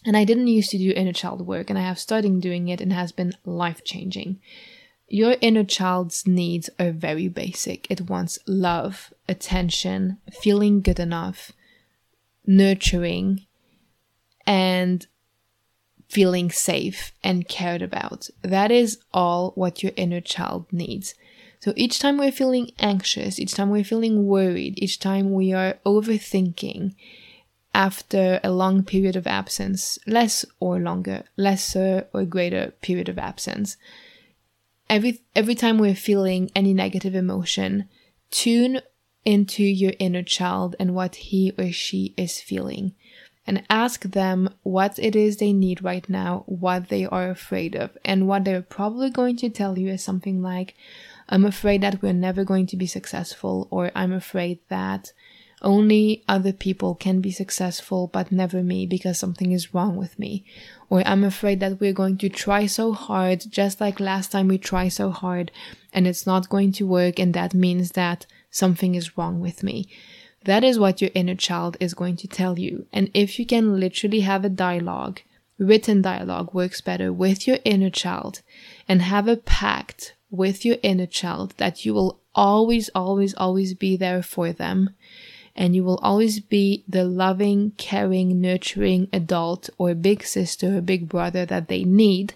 And 0.06 0.18
I 0.18 0.26
didn't 0.26 0.48
used 0.48 0.72
to 0.72 0.78
do 0.78 0.92
inner 0.92 1.14
child 1.14 1.48
work, 1.48 1.70
and 1.70 1.80
I 1.80 1.84
have 1.84 2.00
started 2.00 2.42
doing 2.42 2.68
it 2.68 2.82
and 2.82 2.92
has 2.92 3.12
been 3.12 3.34
life 3.46 3.84
changing. 3.84 4.40
Your 5.08 5.38
inner 5.42 5.64
child's 5.64 6.28
needs 6.28 6.70
are 6.80 6.92
very 6.92 7.28
basic. 7.28 7.90
It 7.90 8.10
wants 8.10 8.40
love, 8.46 9.14
attention, 9.30 10.18
feeling 10.32 10.82
good 10.82 11.00
enough, 11.00 11.52
nurturing, 12.46 13.46
and 14.46 15.08
feeling 16.14 16.52
safe 16.52 17.12
and 17.24 17.48
cared 17.48 17.82
about. 17.82 18.30
That 18.44 18.72
is 18.72 19.00
all 19.14 19.52
what 19.56 19.82
your 19.82 19.92
inner 19.96 20.22
child 20.22 20.68
needs. 20.72 21.16
So 21.60 21.74
each 21.76 21.98
time 21.98 22.18
we're 22.18 22.32
feeling 22.32 22.72
anxious, 22.78 23.40
each 23.40 23.54
time 23.54 23.70
we're 23.72 23.84
feeling 23.84 24.28
worried, 24.28 24.76
each 24.78 25.00
time 25.00 25.34
we 25.34 25.54
are 25.54 25.80
overthinking 25.86 26.94
after 27.74 28.40
a 28.44 28.52
long 28.52 28.84
period 28.84 29.16
of 29.16 29.26
absence, 29.26 29.98
less 30.06 30.46
or 30.60 30.80
longer, 30.80 31.24
lesser 31.36 32.08
or 32.14 32.26
greater 32.26 32.74
period 32.82 33.10
of 33.10 33.18
absence, 33.18 33.78
every 34.90 35.22
every 35.36 35.56
time 35.56 35.80
we're 35.80 35.96
feeling 35.96 36.52
any 36.56 36.74
negative 36.74 37.16
emotion, 37.16 37.90
tune 38.30 38.82
into 39.26 39.64
your 39.64 39.94
inner 39.98 40.22
child 40.22 40.76
and 40.80 40.94
what 40.94 41.16
he 41.16 41.52
or 41.58 41.72
she 41.72 42.14
is 42.18 42.40
feeling 42.42 42.94
and 43.46 43.64
ask 43.70 44.04
them 44.04 44.50
what 44.64 44.98
it 44.98 45.16
is 45.16 45.38
they 45.38 45.54
need 45.54 45.84
right 45.84 46.08
now, 46.10 46.44
what 46.46 46.90
they 46.90 47.06
are 47.06 47.30
afraid 47.30 47.76
of. 47.76 47.98
And 48.06 48.28
what 48.28 48.46
they're 48.46 48.62
probably 48.62 49.10
going 49.10 49.38
to 49.38 49.50
tell 49.50 49.78
you 49.78 49.90
is 49.90 50.04
something 50.04 50.42
like, 50.42 50.76
I'm 51.28 51.46
afraid 51.46 51.82
that 51.82 52.02
we're 52.02 52.14
never 52.14 52.44
going 52.44 52.68
to 52.68 52.78
be 52.78 52.88
successful, 52.88 53.68
or 53.70 53.92
I'm 53.96 54.14
afraid 54.14 54.60
that 54.70 55.12
only 55.62 56.24
other 56.28 56.52
people 56.52 56.94
can 56.94 57.22
be 57.22 57.32
successful, 57.32 58.08
but 58.08 58.32
never 58.32 58.62
me 58.62 58.86
because 58.86 59.18
something 59.18 59.52
is 59.52 59.74
wrong 59.74 59.96
with 59.96 60.20
me. 60.20 60.46
Or 60.90 61.02
I'm 61.06 61.24
afraid 61.24 61.60
that 61.62 61.80
we're 61.80 61.94
going 61.94 62.18
to 62.20 62.30
try 62.30 62.66
so 62.66 62.92
hard, 62.92 63.46
just 63.50 63.80
like 63.80 64.00
last 64.00 64.32
time 64.32 64.50
we 64.50 64.58
tried 64.58 64.90
so 64.90 65.10
hard, 65.10 65.52
and 65.94 66.06
it's 66.06 66.28
not 66.28 66.50
going 66.50 66.74
to 66.74 66.88
work, 66.88 67.20
and 67.20 67.34
that 67.34 67.54
means 67.54 67.92
that 67.92 68.26
something 68.52 68.96
is 68.96 69.18
wrong 69.18 69.40
with 69.40 69.64
me. 69.64 69.88
That 70.46 70.64
is 70.64 70.80
what 70.80 71.02
your 71.02 71.12
inner 71.14 71.36
child 71.36 71.78
is 71.80 71.94
going 71.94 72.18
to 72.18 72.28
tell 72.28 72.60
you. 72.60 72.86
And 72.92 73.10
if 73.14 73.40
you 73.40 73.46
can 73.46 73.80
literally 73.80 74.22
have 74.22 74.44
a 74.44 74.50
dialogue, 74.50 75.22
written 75.58 76.02
dialogue 76.02 76.54
works 76.54 76.82
better 76.82 77.14
with 77.14 77.48
your 77.48 77.60
inner 77.64 77.90
child, 77.90 78.42
and 78.88 79.02
have 79.02 79.28
a 79.28 79.38
pact 79.38 80.16
with 80.30 80.66
your 80.66 80.78
inner 80.84 81.06
child 81.06 81.54
that 81.58 81.86
you 81.86 81.94
will 81.94 82.20
always, 82.36 82.90
always, 82.96 83.34
always 83.36 83.74
be 83.74 83.96
there 83.96 84.24
for 84.24 84.52
them 84.52 84.90
and 85.56 85.76
you 85.76 85.84
will 85.84 86.00
always 86.02 86.40
be 86.40 86.84
the 86.88 87.04
loving, 87.04 87.72
caring, 87.78 88.42
nurturing 88.42 89.08
adult 89.14 89.70
or 89.78 89.94
big 89.94 90.24
sister 90.24 90.78
or 90.78 90.82
big 90.82 91.08
brother 91.08 91.46
that 91.46 91.68
they 91.68 91.84
need, 91.84 92.34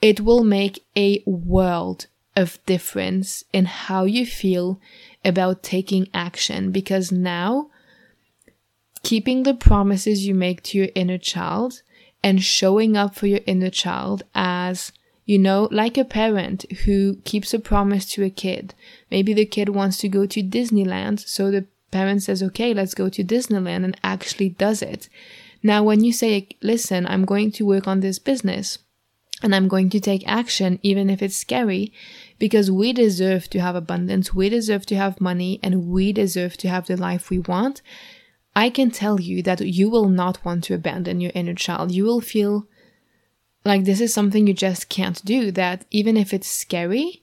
it 0.00 0.20
will 0.20 0.44
make 0.44 0.84
a 0.96 1.22
world 1.26 2.06
of 2.36 2.64
difference 2.66 3.44
in 3.52 3.64
how 3.64 4.04
you 4.04 4.26
feel 4.26 4.80
about 5.24 5.62
taking 5.62 6.08
action 6.14 6.70
because 6.70 7.10
now 7.10 7.70
keeping 9.02 9.42
the 9.42 9.54
promises 9.54 10.26
you 10.26 10.34
make 10.34 10.62
to 10.62 10.78
your 10.78 10.88
inner 10.94 11.18
child 11.18 11.82
and 12.22 12.42
showing 12.42 12.96
up 12.96 13.14
for 13.14 13.26
your 13.26 13.40
inner 13.46 13.70
child 13.70 14.22
as 14.34 14.92
you 15.26 15.38
know, 15.38 15.68
like 15.70 15.96
a 15.96 16.04
parent 16.04 16.70
who 16.84 17.16
keeps 17.24 17.54
a 17.54 17.58
promise 17.58 18.04
to 18.06 18.22
a 18.22 18.30
kid. 18.30 18.74
Maybe 19.10 19.32
the 19.32 19.46
kid 19.46 19.70
wants 19.70 19.96
to 19.98 20.08
go 20.08 20.26
to 20.26 20.42
Disneyland, 20.42 21.26
so 21.26 21.50
the 21.50 21.66
parent 21.90 22.22
says, 22.22 22.42
okay, 22.42 22.74
let's 22.74 22.94
go 22.94 23.08
to 23.08 23.24
Disneyland 23.24 23.84
and 23.84 23.96
actually 24.04 24.50
does 24.50 24.82
it. 24.82 25.08
Now, 25.62 25.82
when 25.82 26.04
you 26.04 26.12
say, 26.12 26.48
listen, 26.60 27.06
I'm 27.06 27.24
going 27.24 27.52
to 27.52 27.64
work 27.64 27.88
on 27.88 28.00
this 28.00 28.18
business 28.18 28.78
and 29.42 29.54
I'm 29.54 29.68
going 29.68 29.88
to 29.90 30.00
take 30.00 30.26
action, 30.26 30.78
even 30.82 31.08
if 31.08 31.22
it's 31.22 31.36
scary, 31.36 31.92
because 32.38 32.70
we 32.70 32.92
deserve 32.92 33.48
to 33.50 33.60
have 33.60 33.76
abundance, 33.76 34.34
we 34.34 34.48
deserve 34.48 34.86
to 34.86 34.96
have 34.96 35.20
money, 35.20 35.60
and 35.62 35.88
we 35.88 36.12
deserve 36.12 36.56
to 36.58 36.68
have 36.68 36.86
the 36.86 36.96
life 36.96 37.30
we 37.30 37.38
want. 37.38 37.82
I 38.56 38.70
can 38.70 38.90
tell 38.90 39.20
you 39.20 39.42
that 39.42 39.60
you 39.60 39.88
will 39.88 40.08
not 40.08 40.44
want 40.44 40.64
to 40.64 40.74
abandon 40.74 41.20
your 41.20 41.32
inner 41.34 41.54
child. 41.54 41.92
You 41.92 42.04
will 42.04 42.20
feel 42.20 42.66
like 43.64 43.84
this 43.84 44.00
is 44.00 44.12
something 44.12 44.46
you 44.46 44.54
just 44.54 44.88
can't 44.88 45.24
do, 45.24 45.50
that 45.52 45.84
even 45.90 46.16
if 46.16 46.32
it's 46.32 46.48
scary, 46.48 47.22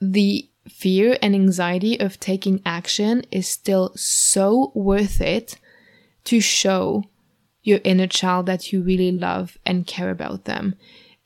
the 0.00 0.48
fear 0.68 1.18
and 1.20 1.34
anxiety 1.34 1.98
of 1.98 2.20
taking 2.20 2.62
action 2.64 3.24
is 3.30 3.48
still 3.48 3.92
so 3.96 4.70
worth 4.74 5.20
it 5.20 5.58
to 6.24 6.40
show 6.40 7.04
your 7.62 7.80
inner 7.84 8.06
child 8.06 8.46
that 8.46 8.72
you 8.72 8.82
really 8.82 9.10
love 9.12 9.58
and 9.66 9.86
care 9.86 10.10
about 10.10 10.44
them. 10.44 10.74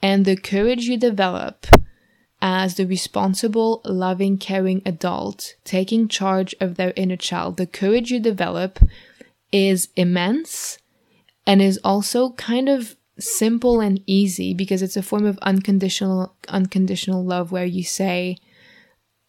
And 0.03 0.25
the 0.25 0.37
courage 0.37 0.85
you 0.85 0.97
develop 0.97 1.67
as 2.47 2.75
the 2.75 2.85
responsible, 2.85 3.81
loving, 3.87 4.37
caring 4.37 4.83
adult 4.85 5.55
taking 5.65 6.07
charge 6.07 6.55
of 6.61 6.75
their 6.75 6.93
inner 6.95 7.17
child, 7.17 7.57
the 7.57 7.67
courage 7.67 8.11
you 8.11 8.21
develop 8.21 8.79
is 9.51 9.89
immense 9.97 10.77
and 11.47 11.63
is 11.63 11.81
also 11.83 12.33
kind 12.33 12.69
of 12.69 12.97
simple 13.19 13.81
and 13.81 13.99
easy 14.07 14.53
because 14.53 14.83
it's 14.83 14.97
a 14.97 15.03
form 15.03 15.25
of 15.25 15.39
unconditional 15.39 16.35
unconditional 16.49 17.25
love 17.25 17.51
where 17.51 17.65
you 17.65 17.83
say 17.83 18.37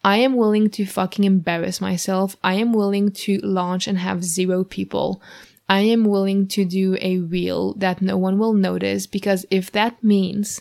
I 0.04 0.18
am 0.18 0.36
willing 0.36 0.68
to 0.70 0.84
fucking 0.84 1.24
embarrass 1.24 1.80
myself. 1.80 2.36
I 2.44 2.54
am 2.54 2.74
willing 2.74 3.12
to 3.12 3.38
launch 3.38 3.88
and 3.88 3.98
have 3.98 4.24
zero 4.24 4.62
people. 4.62 5.22
I 5.70 5.80
am 5.80 6.04
willing 6.04 6.48
to 6.48 6.66
do 6.66 6.98
a 7.00 7.18
reel 7.18 7.72
that 7.74 8.02
no 8.02 8.18
one 8.18 8.38
will 8.38 8.52
notice 8.52 9.06
because 9.06 9.46
if 9.50 9.72
that 9.72 10.04
means 10.04 10.60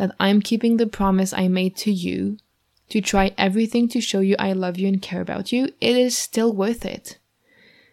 that 0.00 0.16
I'm 0.18 0.40
keeping 0.40 0.78
the 0.78 0.86
promise 0.86 1.34
I 1.34 1.46
made 1.48 1.76
to 1.76 1.92
you 1.92 2.38
to 2.88 3.02
try 3.02 3.34
everything 3.36 3.86
to 3.90 4.00
show 4.00 4.20
you 4.20 4.34
I 4.38 4.54
love 4.54 4.78
you 4.78 4.88
and 4.88 5.02
care 5.02 5.20
about 5.20 5.52
you, 5.52 5.64
it 5.78 5.94
is 5.94 6.16
still 6.16 6.54
worth 6.54 6.86
it. 6.86 7.18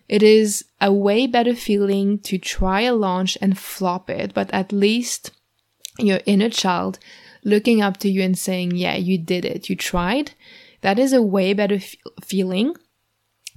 It 0.08 0.24
is 0.24 0.64
a 0.80 0.94
way 0.94 1.28
better 1.28 1.54
feeling 1.54 2.20
to 2.20 2.38
try 2.38 2.82
a 2.84 2.96
launch 2.96 3.38
and 3.42 3.60
flop 3.60 4.10
it, 4.10 4.34
but 4.34 4.50
at 4.54 4.72
least 4.72 5.32
your 6.00 6.22
inner 6.26 6.50
child 6.50 6.98
looking 7.44 7.82
up 7.82 7.98
to 7.98 8.10
you 8.10 8.22
and 8.22 8.38
saying, 8.38 8.78
Yeah, 8.78 8.96
you 8.96 9.18
did 9.18 9.44
it, 9.44 9.70
you 9.70 9.76
tried, 9.76 10.32
that 10.80 10.98
is 10.98 11.12
a 11.12 11.22
way 11.22 11.52
better 11.52 11.76
f- 11.76 11.96
feeling 12.24 12.74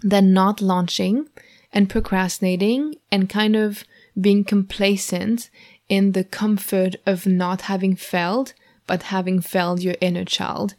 than 0.03 0.33
not 0.33 0.61
launching 0.61 1.29
and 1.73 1.89
procrastinating 1.89 2.97
and 3.13 3.31
kind 3.31 3.55
of 3.55 3.85
being 4.21 4.43
complacent 4.43 5.51
in 5.91 6.13
the 6.13 6.25
comfort 6.25 6.97
of 7.05 7.27
not 7.27 7.63
having 7.63 7.95
failed, 7.97 8.55
but 8.87 9.03
having 9.05 9.43
failed 9.43 9.83
your 9.83 9.97
inner 10.01 10.25
child 10.25 10.75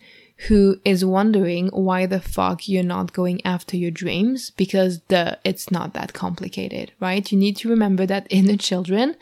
who 0.48 0.78
is 0.84 1.06
wondering 1.06 1.68
why 1.68 2.08
the 2.08 2.20
fuck 2.20 2.68
you're 2.68 2.82
not 2.82 3.14
going 3.14 3.40
after 3.46 3.78
your 3.78 3.92
dreams 3.92 4.50
because 4.50 5.02
the 5.10 5.38
it's 5.44 5.70
not 5.70 5.94
that 5.94 6.14
complicated, 6.14 6.92
right? 7.00 7.32
You 7.32 7.38
need 7.38 7.58
to 7.58 7.70
remember 7.70 8.08
that 8.08 8.26
inner 8.32 8.58
children 8.58 9.16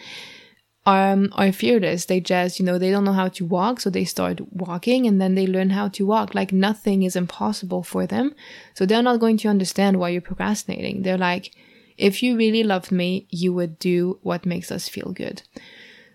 um, 0.86 1.30
are 1.34 1.52
fearless. 1.52 2.06
They 2.06 2.22
just, 2.22 2.58
you 2.60 2.66
know, 2.66 2.78
they 2.78 2.90
don't 2.90 3.04
know 3.04 3.12
how 3.14 3.28
to 3.30 3.46
walk, 3.46 3.82
so 3.82 3.90
they 3.90 4.06
start 4.06 4.40
walking 4.54 5.06
and 5.06 5.20
then 5.20 5.36
they 5.36 5.46
learn 5.46 5.72
how 5.72 5.90
to 5.90 6.06
walk. 6.06 6.34
Like 6.34 6.54
nothing 6.54 7.04
is 7.04 7.18
impossible 7.18 7.84
for 7.84 8.08
them. 8.08 8.34
So 8.76 8.86
they're 8.86 9.04
not 9.04 9.20
going 9.20 9.38
to 9.40 9.50
understand 9.50 10.00
why 10.00 10.10
you're 10.10 10.22
procrastinating. 10.22 11.02
They're 11.02 11.18
like, 11.18 11.52
if 11.98 12.24
you 12.24 12.38
really 12.38 12.64
loved 12.64 12.94
me, 12.94 13.28
you 13.30 13.52
would 13.54 13.78
do 13.78 14.20
what 14.24 14.46
makes 14.46 14.72
us 14.72 14.88
feel 14.88 15.12
good. 15.12 15.44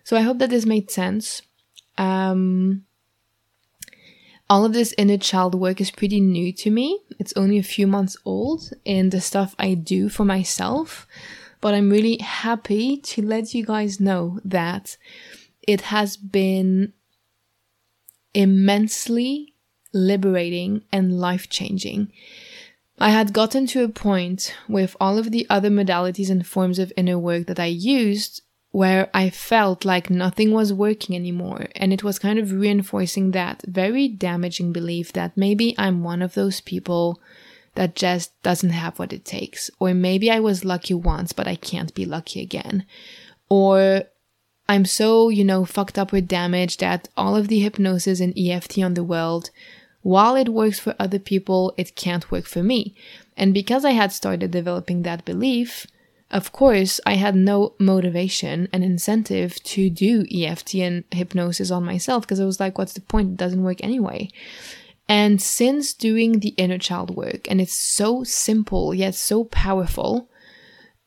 So 0.05 0.15
I 0.15 0.21
hope 0.21 0.37
that 0.39 0.49
this 0.49 0.65
made 0.65 0.89
sense. 0.89 1.41
Um, 1.97 2.85
all 4.49 4.63
of 4.63 4.71
this 4.71 4.93
inner 4.97 5.17
child 5.17 5.53
work 5.55 5.81
is 5.81 5.91
pretty 5.91 6.21
new 6.21 6.53
to 6.53 6.71
me. 6.71 7.01
It's 7.19 7.33
only 7.35 7.57
a 7.57 7.63
few 7.63 7.87
months 7.87 8.15
old 8.23 8.71
in 8.85 9.09
the 9.09 9.19
stuff 9.19 9.53
I 9.59 9.73
do 9.73 10.07
for 10.07 10.23
myself 10.23 11.05
but 11.65 11.73
I'm 11.73 11.89
really 11.89 12.19
happy 12.19 12.97
to 12.97 13.23
let 13.23 13.55
you 13.55 13.65
guys 13.65 13.99
know 13.99 14.39
that 14.45 14.97
it 15.67 15.81
has 15.81 16.15
been 16.15 16.93
immensely 18.35 19.55
liberating 19.91 20.83
and 20.91 21.19
life 21.19 21.49
changing. 21.49 22.11
I 22.99 23.09
had 23.09 23.33
gotten 23.33 23.65
to 23.67 23.83
a 23.83 23.89
point 23.89 24.55
with 24.69 24.95
all 25.01 25.17
of 25.17 25.31
the 25.31 25.47
other 25.49 25.71
modalities 25.71 26.29
and 26.29 26.45
forms 26.45 26.77
of 26.77 26.93
inner 26.95 27.17
work 27.17 27.47
that 27.47 27.59
I 27.59 27.65
used 27.65 28.43
where 28.75 29.09
I 29.13 29.29
felt 29.29 29.85
like 29.85 30.09
nothing 30.09 30.51
was 30.51 30.73
working 30.73 31.15
anymore. 31.15 31.67
And 31.77 31.93
it 31.93 32.03
was 32.03 32.19
kind 32.19 32.37
of 32.37 32.51
reinforcing 32.51 33.31
that 33.31 33.63
very 33.65 34.09
damaging 34.09 34.73
belief 34.73 35.13
that 35.13 35.37
maybe 35.37 35.73
I'm 35.77 36.03
one 36.03 36.21
of 36.21 36.33
those 36.33 36.59
people 36.59 37.21
that 37.75 37.95
just 37.95 38.33
doesn't 38.43 38.71
have 38.71 38.99
what 38.99 39.13
it 39.13 39.23
takes. 39.23 39.71
Or 39.79 39.93
maybe 39.93 40.29
I 40.29 40.41
was 40.41 40.65
lucky 40.65 40.93
once, 40.93 41.31
but 41.31 41.47
I 41.47 41.55
can't 41.55 41.95
be 41.95 42.03
lucky 42.03 42.41
again. 42.41 42.85
Or 43.47 44.03
I'm 44.67 44.83
so, 44.83 45.29
you 45.29 45.45
know, 45.45 45.63
fucked 45.63 45.97
up 45.97 46.11
with 46.11 46.27
damage 46.27 46.75
that 46.79 47.07
all 47.15 47.37
of 47.37 47.47
the 47.47 47.61
hypnosis 47.61 48.19
and 48.19 48.37
EFT 48.37 48.79
on 48.79 48.95
the 48.95 49.05
world, 49.05 49.51
while 50.01 50.35
it 50.35 50.49
works 50.49 50.79
for 50.79 50.95
other 50.99 51.19
people, 51.19 51.73
it 51.77 51.95
can't 51.95 52.29
work 52.29 52.43
for 52.43 52.61
me. 52.61 52.93
And 53.37 53.53
because 53.53 53.85
I 53.85 53.91
had 53.91 54.11
started 54.11 54.51
developing 54.51 55.03
that 55.03 55.23
belief, 55.23 55.87
of 56.35 56.51
course, 56.51 56.99
I 57.05 57.13
had 57.13 57.33
no 57.33 57.75
motivation 57.79 58.67
and 58.73 58.83
incentive 58.83 59.55
to 59.63 59.89
do 59.89 60.25
EFT 60.29 60.75
and 60.75 61.05
hypnosis 61.09 61.71
on 61.71 61.85
myself 61.85 62.23
because 62.23 62.41
I 62.41 62.45
was 62.45 62.59
like, 62.59 62.77
what's 62.77 62.91
the 62.91 62.99
point? 62.99 63.31
It 63.31 63.37
doesn't 63.37 63.63
work 63.63 63.81
anyway. 63.81 64.29
And 65.07 65.41
since 65.41 65.93
doing 65.93 66.39
the 66.39 66.53
inner 66.57 66.77
child 66.77 67.15
work, 67.15 67.49
and 67.49 67.61
it's 67.61 67.73
so 67.73 68.25
simple 68.25 68.93
yet 68.93 69.15
so 69.15 69.45
powerful, 69.45 70.29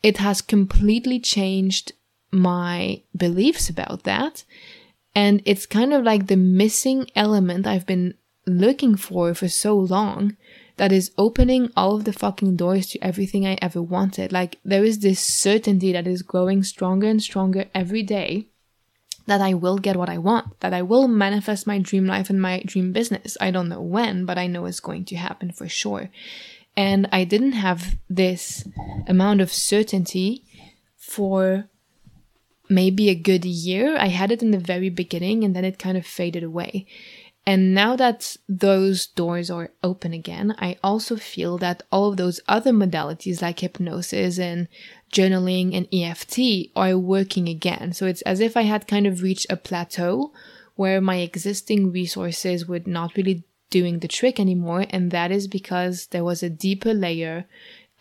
it 0.03 0.17
has 0.17 0.41
completely 0.41 1.21
changed 1.21 1.93
my 2.31 3.03
beliefs 3.15 3.69
about 3.69 4.05
that. 4.05 4.45
And 5.15 5.43
it's 5.45 5.67
kind 5.67 5.93
of 5.93 6.05
like 6.05 6.29
the 6.29 6.39
missing 6.39 7.07
element 7.15 7.67
I've 7.67 7.87
been 7.87 8.15
looking 8.47 8.97
for 8.97 9.35
for 9.35 9.49
so 9.49 9.77
long 9.77 10.39
that 10.79 10.93
is 10.93 11.13
opening 11.19 11.71
all 11.77 11.97
of 11.97 12.05
the 12.05 12.13
fucking 12.13 12.57
doors 12.57 12.87
to 12.89 13.05
everything 13.05 13.47
I 13.47 13.59
ever 13.61 13.83
wanted. 13.83 14.33
Like, 14.33 14.59
there 14.65 14.85
is 14.85 15.01
this 15.01 15.21
certainty 15.21 15.93
that 15.93 16.07
is 16.07 16.23
growing 16.23 16.63
stronger 16.63 17.09
and 17.09 17.23
stronger 17.23 17.67
every 17.75 18.03
day 18.03 18.47
that 19.27 19.41
I 19.43 19.53
will 19.53 19.77
get 19.79 19.97
what 19.97 20.09
I 20.09 20.17
want, 20.17 20.59
that 20.61 20.73
I 20.73 20.81
will 20.83 21.07
manifest 21.07 21.67
my 21.67 21.79
dream 21.79 22.07
life 22.07 22.31
and 22.31 22.41
my 22.41 22.63
dream 22.65 22.93
business. 22.93 23.37
I 23.41 23.51
don't 23.51 23.69
know 23.69 23.83
when, 23.83 24.25
but 24.25 24.39
I 24.39 24.47
know 24.47 24.65
it's 24.65 24.81
going 24.81 25.05
to 25.07 25.17
happen 25.17 25.53
for 25.53 25.69
sure. 25.69 26.09
And 26.77 27.09
I 27.13 27.25
didn't 27.25 27.53
have 27.53 27.99
this 28.09 28.67
amount 29.07 29.43
of 29.43 29.53
certainty 29.53 30.45
for 30.97 31.69
maybe 32.71 33.09
a 33.09 33.15
good 33.15 33.45
year. 33.45 33.99
I 33.99 34.09
had 34.09 34.31
it 34.31 34.43
in 34.43 34.51
the 34.51 34.59
very 34.59 34.89
beginning 34.89 35.45
and 35.45 35.55
then 35.55 35.65
it 35.65 35.79
kind 35.79 35.99
of 35.99 36.07
faded 36.07 36.43
away. 36.43 36.87
And 37.47 37.75
now 37.75 37.97
that 37.97 38.37
those 38.47 39.07
doors 39.07 39.51
are 39.51 39.71
open 39.83 40.13
again, 40.13 40.55
I 40.59 40.77
also 40.85 41.17
feel 41.17 41.57
that 41.59 41.83
all 41.91 42.11
of 42.11 42.19
those 42.19 42.41
other 42.47 42.73
modalities 42.73 43.41
like 43.41 43.61
hypnosis 43.61 44.39
and 44.39 44.69
journaling 45.11 45.75
and 45.75 45.89
EFT 45.93 46.71
are 46.77 46.99
working 46.99 47.49
again. 47.49 47.95
So 47.95 48.07
it's 48.07 48.21
as 48.23 48.41
if 48.41 48.57
I 48.57 48.63
had 48.63 48.87
kind 48.87 49.07
of 49.07 49.23
reached 49.23 49.47
a 49.49 49.57
plateau 49.57 50.33
where 50.75 51.01
my 51.01 51.17
existing 51.17 51.91
resources 51.91 52.69
would 52.69 52.87
not 52.87 53.17
really 53.17 53.45
doing 53.71 53.99
the 53.99 54.09
trick 54.09 54.39
anymore. 54.39 54.85
And 54.91 55.11
that 55.11 55.31
is 55.31 55.49
because 55.49 56.09
there 56.09 56.25
was 56.25 56.43
a 56.43 56.51
deeper 56.51 56.93
layer 56.93 57.47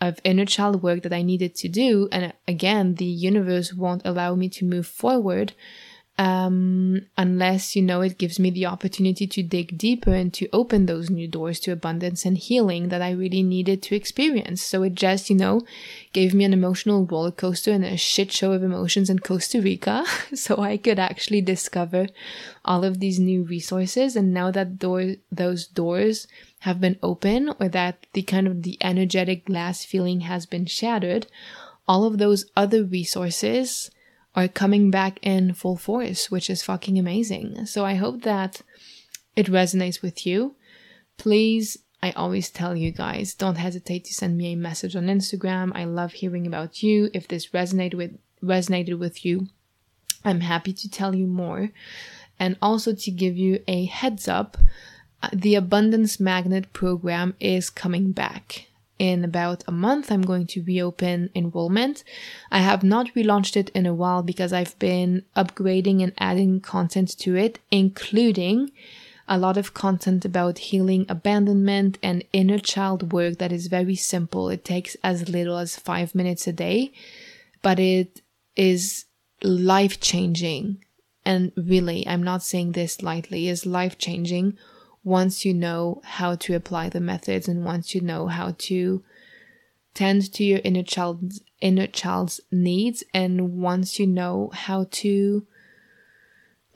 of 0.00 0.20
inner 0.24 0.44
child 0.44 0.82
work 0.82 1.02
that 1.02 1.12
I 1.12 1.22
needed 1.22 1.54
to 1.56 1.68
do. 1.68 2.08
And 2.12 2.32
again, 2.46 2.94
the 2.94 3.04
universe 3.04 3.72
won't 3.74 4.02
allow 4.04 4.34
me 4.34 4.48
to 4.50 4.64
move 4.64 4.86
forward 4.86 5.54
um, 6.18 7.02
unless 7.16 7.76
you 7.76 7.82
know 7.82 8.00
it 8.00 8.18
gives 8.18 8.40
me 8.40 8.50
the 8.50 8.66
opportunity 8.66 9.24
to 9.28 9.42
dig 9.42 9.78
deeper 9.78 10.12
and 10.12 10.34
to 10.34 10.48
open 10.52 10.86
those 10.86 11.08
new 11.08 11.28
doors 11.28 11.60
to 11.60 11.70
abundance 11.70 12.24
and 12.24 12.36
healing 12.36 12.88
that 12.88 13.00
I 13.00 13.12
really 13.12 13.44
needed 13.44 13.82
to 13.84 13.94
experience. 13.94 14.60
So 14.60 14.82
it 14.82 14.96
just, 14.96 15.30
you 15.30 15.36
know, 15.36 15.62
gave 16.12 16.34
me 16.34 16.44
an 16.44 16.52
emotional 16.52 17.06
roller 17.06 17.30
coaster 17.30 17.70
and 17.70 17.84
a 17.84 17.96
shit 17.96 18.32
show 18.32 18.50
of 18.50 18.64
emotions 18.64 19.08
in 19.08 19.20
Costa 19.20 19.62
Rica 19.62 20.04
so 20.34 20.56
I 20.56 20.76
could 20.76 20.98
actually 20.98 21.40
discover 21.40 22.08
all 22.64 22.84
of 22.84 22.98
these 22.98 23.20
new 23.20 23.44
resources. 23.44 24.16
And 24.16 24.34
now 24.34 24.50
that 24.50 24.80
door, 24.80 25.14
those 25.30 25.68
doors 25.68 26.26
have 26.60 26.80
been 26.80 26.98
open 27.00 27.54
or 27.60 27.68
that 27.68 28.06
the 28.12 28.22
kind 28.22 28.48
of 28.48 28.64
the 28.64 28.76
energetic 28.80 29.44
glass 29.44 29.84
feeling 29.84 30.22
has 30.22 30.46
been 30.46 30.66
shattered, 30.66 31.28
all 31.86 32.04
of 32.04 32.18
those 32.18 32.46
other 32.56 32.82
resources 32.82 33.92
are 34.38 34.46
coming 34.46 34.88
back 34.88 35.18
in 35.20 35.52
full 35.52 35.76
force, 35.76 36.30
which 36.30 36.48
is 36.48 36.62
fucking 36.62 36.96
amazing. 36.96 37.66
So 37.66 37.84
I 37.84 37.94
hope 37.94 38.22
that 38.22 38.62
it 39.34 39.46
resonates 39.46 40.00
with 40.00 40.24
you. 40.24 40.54
Please, 41.16 41.78
I 42.00 42.12
always 42.12 42.48
tell 42.48 42.76
you 42.76 42.92
guys, 42.92 43.34
don't 43.34 43.56
hesitate 43.56 44.04
to 44.04 44.14
send 44.14 44.36
me 44.36 44.52
a 44.52 44.56
message 44.56 44.94
on 44.94 45.06
Instagram. 45.06 45.72
I 45.74 45.84
love 45.84 46.12
hearing 46.12 46.46
about 46.46 46.84
you. 46.84 47.10
If 47.12 47.26
this 47.26 47.48
resonated 47.48 47.94
with 47.94 48.16
resonated 48.40 49.00
with 49.00 49.24
you, 49.24 49.48
I'm 50.24 50.42
happy 50.42 50.72
to 50.72 50.88
tell 50.88 51.16
you 51.16 51.26
more. 51.26 51.70
And 52.38 52.56
also 52.62 52.94
to 52.94 53.10
give 53.10 53.36
you 53.36 53.64
a 53.66 53.86
heads 53.86 54.28
up, 54.28 54.56
uh, 55.20 55.30
the 55.32 55.56
Abundance 55.56 56.20
Magnet 56.20 56.72
program 56.72 57.34
is 57.40 57.70
coming 57.70 58.12
back 58.12 58.67
in 58.98 59.24
about 59.24 59.64
a 59.66 59.72
month, 59.72 60.10
I'm 60.10 60.22
going 60.22 60.46
to 60.48 60.62
reopen 60.62 61.30
enrollment. 61.34 62.04
I 62.50 62.58
have 62.58 62.82
not 62.82 63.14
relaunched 63.14 63.56
it 63.56 63.70
in 63.70 63.86
a 63.86 63.94
while 63.94 64.22
because 64.22 64.52
I've 64.52 64.78
been 64.78 65.24
upgrading 65.36 66.02
and 66.02 66.12
adding 66.18 66.60
content 66.60 67.16
to 67.18 67.36
it, 67.36 67.60
including 67.70 68.72
a 69.28 69.38
lot 69.38 69.56
of 69.56 69.74
content 69.74 70.24
about 70.24 70.58
healing 70.58 71.04
abandonment 71.08 71.98
and 72.02 72.24
inner 72.32 72.58
child 72.58 73.12
work 73.12 73.38
that 73.38 73.52
is 73.52 73.66
very 73.66 73.94
simple. 73.94 74.48
It 74.48 74.64
takes 74.64 74.96
as 75.04 75.28
little 75.28 75.58
as 75.58 75.76
five 75.76 76.14
minutes 76.14 76.46
a 76.46 76.52
day, 76.52 76.92
but 77.62 77.78
it 77.78 78.22
is 78.56 79.04
life 79.42 80.00
changing. 80.00 80.82
And 81.24 81.52
really, 81.56 82.08
I'm 82.08 82.22
not 82.22 82.42
saying 82.42 82.72
this 82.72 83.02
lightly, 83.02 83.48
is 83.48 83.66
life 83.66 83.98
changing 83.98 84.56
once 85.08 85.44
you 85.44 85.54
know 85.54 86.00
how 86.04 86.34
to 86.34 86.54
apply 86.54 86.88
the 86.90 87.00
methods 87.00 87.48
and 87.48 87.64
once 87.64 87.94
you 87.94 88.00
know 88.00 88.26
how 88.26 88.54
to 88.58 89.02
tend 89.94 90.30
to 90.32 90.44
your 90.44 90.60
inner 90.64 90.82
child's 90.82 91.40
inner 91.60 91.86
child's 91.86 92.40
needs 92.52 93.02
and 93.14 93.58
once 93.58 93.98
you 93.98 94.06
know 94.06 94.50
how 94.52 94.86
to 94.90 95.46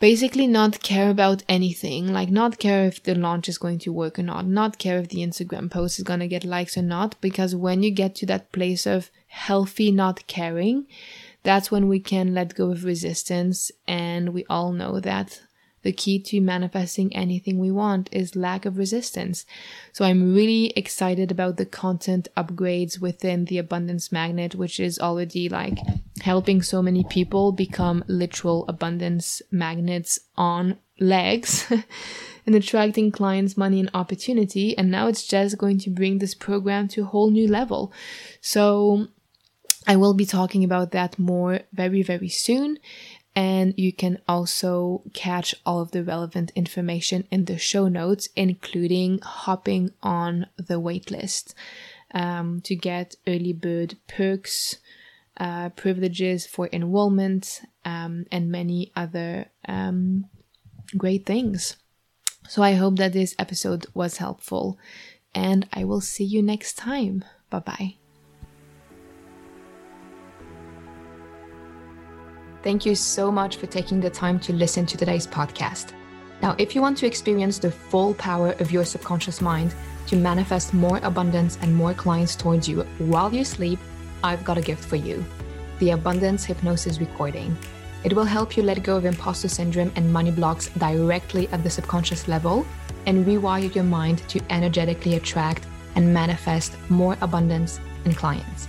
basically 0.01 0.47
not 0.47 0.83
care 0.83 1.11
about 1.11 1.45
anything 1.49 2.13
like 2.13 2.31
not 2.31 2.59
care 2.59 2.87
if 2.87 3.03
the 3.03 3.15
launch 3.15 3.49
is 3.49 3.59
going 3.59 3.79
to 3.79 3.93
work 3.93 4.19
or 4.19 4.23
not 4.23 4.47
not 4.47 4.79
care 4.79 4.99
if 4.99 5.09
the 5.11 5.25
instagram 5.25 5.71
post 5.71 5.99
is 5.99 6.05
going 6.05 6.19
to 6.19 6.27
get 6.27 6.43
likes 6.43 6.77
or 6.77 6.83
not 6.83 7.15
because 7.21 7.55
when 7.55 7.83
you 7.83 7.91
get 7.91 8.15
to 8.15 8.27
that 8.27 8.51
place 8.51 8.87
of 8.87 9.11
healthy 9.29 9.93
not 9.93 10.27
caring 10.27 10.87
that's 11.45 11.71
when 11.71 11.87
we 11.87 12.01
can 12.01 12.35
let 12.35 12.55
go 12.55 12.71
of 12.71 12.83
resistance 12.83 13.71
and 13.87 14.31
we 14.31 14.45
all 14.49 14.73
know 14.73 14.99
that 14.99 15.43
the 15.83 15.93
key 15.93 16.19
to 16.21 16.41
manifesting 16.41 17.15
anything 17.15 17.59
we 17.59 17.71
want 17.71 18.09
is 18.13 18.37
lack 18.37 18.65
of 18.65 18.79
resistance. 18.79 19.45
So 19.93 20.05
I'm 20.05 20.35
really 20.35 20.67
excited 20.77 21.31
about 21.31 21.57
the 21.57 21.67
content 21.67 22.29
upgrades 22.37 23.01
within 23.01 23.47
the 23.47 23.59
abundance 23.59 24.13
magnet, 24.13 24.55
which 24.55 24.79
is 24.79 24.99
already 24.99 25.49
like 25.49 25.79
helping 26.21 26.63
so 26.63 26.83
many 26.83 27.05
people 27.05 27.53
become 27.53 28.05
literal 28.07 28.65
abundance 28.69 29.43
magnets 29.51 30.19
on 30.37 30.79
legs. 31.01 31.71
and 32.47 32.55
attracting 32.55 33.13
clients, 33.13 33.57
money, 33.57 33.81
and 33.81 33.91
opportunity. 33.95 34.77
And 34.77 34.91
now 34.91 35.07
it's 35.07 35.27
just 35.27 35.59
going 35.59 35.79
to 35.81 35.91
bring 35.91 36.19
this 36.19 36.35
program 36.35 36.89
to 36.89 37.03
a 37.03 37.07
whole 37.07 37.31
new 37.31 37.49
level. 37.49 37.93
So 38.41 39.09
I 39.87 39.97
will 39.97 40.15
be 40.15 40.27
talking 40.27 40.65
about 40.65 40.91
that 40.93 41.19
more 41.19 41.61
very, 41.73 42.03
very 42.03 42.29
soon. 42.29 42.79
And 43.35 43.73
you 43.79 43.93
can 43.93 44.19
also 44.29 45.03
catch 45.15 45.55
all 45.65 45.81
of 45.81 45.93
the 45.93 46.05
relevant 46.05 46.53
information 46.55 47.27
in 47.31 47.47
the 47.47 47.57
show 47.57 47.89
notes, 47.89 48.29
including 48.37 49.21
hopping 49.23 49.91
on 50.03 50.47
the 50.59 50.79
waitlist 50.81 51.55
um, 52.13 52.61
to 52.63 52.77
get 52.77 53.17
early 53.27 53.55
bird 53.55 53.97
perks, 54.07 54.77
uh, 55.39 55.71
privileges 55.71 56.47
for 56.47 56.69
enrollment, 56.73 57.63
um, 57.87 58.27
and 58.31 58.51
many 58.51 58.93
other 58.95 59.47
um, 59.67 60.27
great 60.97 61.25
things. 61.25 61.77
So 62.49 62.63
I 62.63 62.75
hope 62.75 62.97
that 62.97 63.13
this 63.13 63.35
episode 63.39 63.87
was 63.95 64.19
helpful, 64.19 64.79
and 65.35 65.67
I 65.73 65.85
will 65.85 66.01
see 66.03 66.25
you 66.25 66.43
next 66.43 66.77
time. 66.77 67.25
Bye 67.49 67.61
bye. 67.61 68.02
Thank 72.63 72.87
you 72.87 72.95
so 72.95 73.33
much 73.33 73.57
for 73.57 73.67
taking 73.67 74.01
the 74.01 74.09
time 74.09 74.39
to 74.41 74.53
listen 74.53 74.87
to 74.87 74.97
today's 74.97 75.27
podcast. 75.27 75.95
Now, 76.43 76.55
if 76.59 76.77
you 76.77 76.81
want 76.81 76.97
to 76.99 77.07
experience 77.07 77.59
the 77.59 77.73
full 77.73 78.15
power 78.15 78.53
of 78.61 78.71
your 78.71 78.85
subconscious 78.85 79.41
mind 79.41 79.75
to 80.07 80.15
manifest 80.15 80.73
more 80.73 81.01
abundance 81.03 81.59
and 81.61 81.75
more 81.75 81.93
clients 81.93 82.37
towards 82.37 82.69
you 82.69 82.83
while 82.99 83.35
you 83.35 83.45
sleep, 83.45 83.81
I've 84.23 84.45
got 84.45 84.59
a 84.59 84.63
gift 84.63 84.85
for 84.85 84.97
you 84.97 85.25
the 85.81 85.91
Abundance 85.91 86.45
Hypnosis 86.45 87.01
Recording. 87.01 87.57
It 88.05 88.13
will 88.13 88.25
help 88.25 88.57
you 88.57 88.63
let 88.63 88.81
go 88.85 88.97
of 88.97 89.07
imposter 89.07 89.49
syndrome 89.49 89.91
and 89.97 90.13
money 90.13 90.31
blocks 90.31 90.69
directly 90.79 91.49
at 91.49 91.65
the 91.65 91.71
subconscious 91.71 92.29
level 92.29 92.65
and 93.07 93.27
rewire 93.27 93.75
your 93.75 93.83
mind 93.83 94.19
to 94.29 94.41
energetically 94.51 95.17
attract 95.17 95.67
and 95.97 96.15
manifest 96.15 96.77
more 96.89 97.17
abundance 97.21 97.81
and 98.05 98.17
clients. 98.17 98.69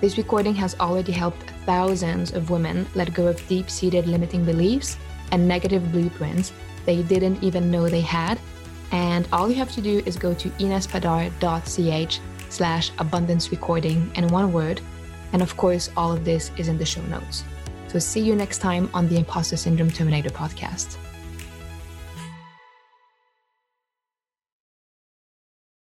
This 0.00 0.18
recording 0.18 0.56
has 0.56 0.74
already 0.80 1.12
helped 1.12 1.52
thousands 1.68 2.32
of 2.32 2.48
women 2.48 2.86
let 2.94 3.12
go 3.12 3.26
of 3.26 3.46
deep 3.46 3.68
seated 3.68 4.06
limiting 4.06 4.42
beliefs 4.42 4.96
and 5.32 5.46
negative 5.46 5.92
blueprints 5.92 6.52
they 6.86 7.02
didn't 7.02 7.42
even 7.42 7.70
know 7.70 7.90
they 7.90 8.00
had. 8.00 8.40
And 8.92 9.28
all 9.30 9.50
you 9.50 9.56
have 9.56 9.72
to 9.72 9.82
do 9.82 10.02
is 10.06 10.16
go 10.16 10.32
to 10.32 10.48
inespadar.ch 10.64 12.20
slash 12.48 12.90
abundance 12.98 13.50
recording 13.50 14.10
in 14.14 14.28
one 14.28 14.50
word. 14.50 14.80
And 15.34 15.42
of 15.42 15.58
course, 15.58 15.90
all 15.94 16.10
of 16.10 16.24
this 16.24 16.50
is 16.56 16.68
in 16.68 16.78
the 16.78 16.86
show 16.86 17.02
notes. 17.02 17.44
So 17.88 17.98
see 17.98 18.20
you 18.20 18.34
next 18.34 18.58
time 18.58 18.88
on 18.94 19.06
the 19.06 19.18
Imposter 19.18 19.58
Syndrome 19.58 19.90
Terminator 19.90 20.30
podcast. 20.30 20.96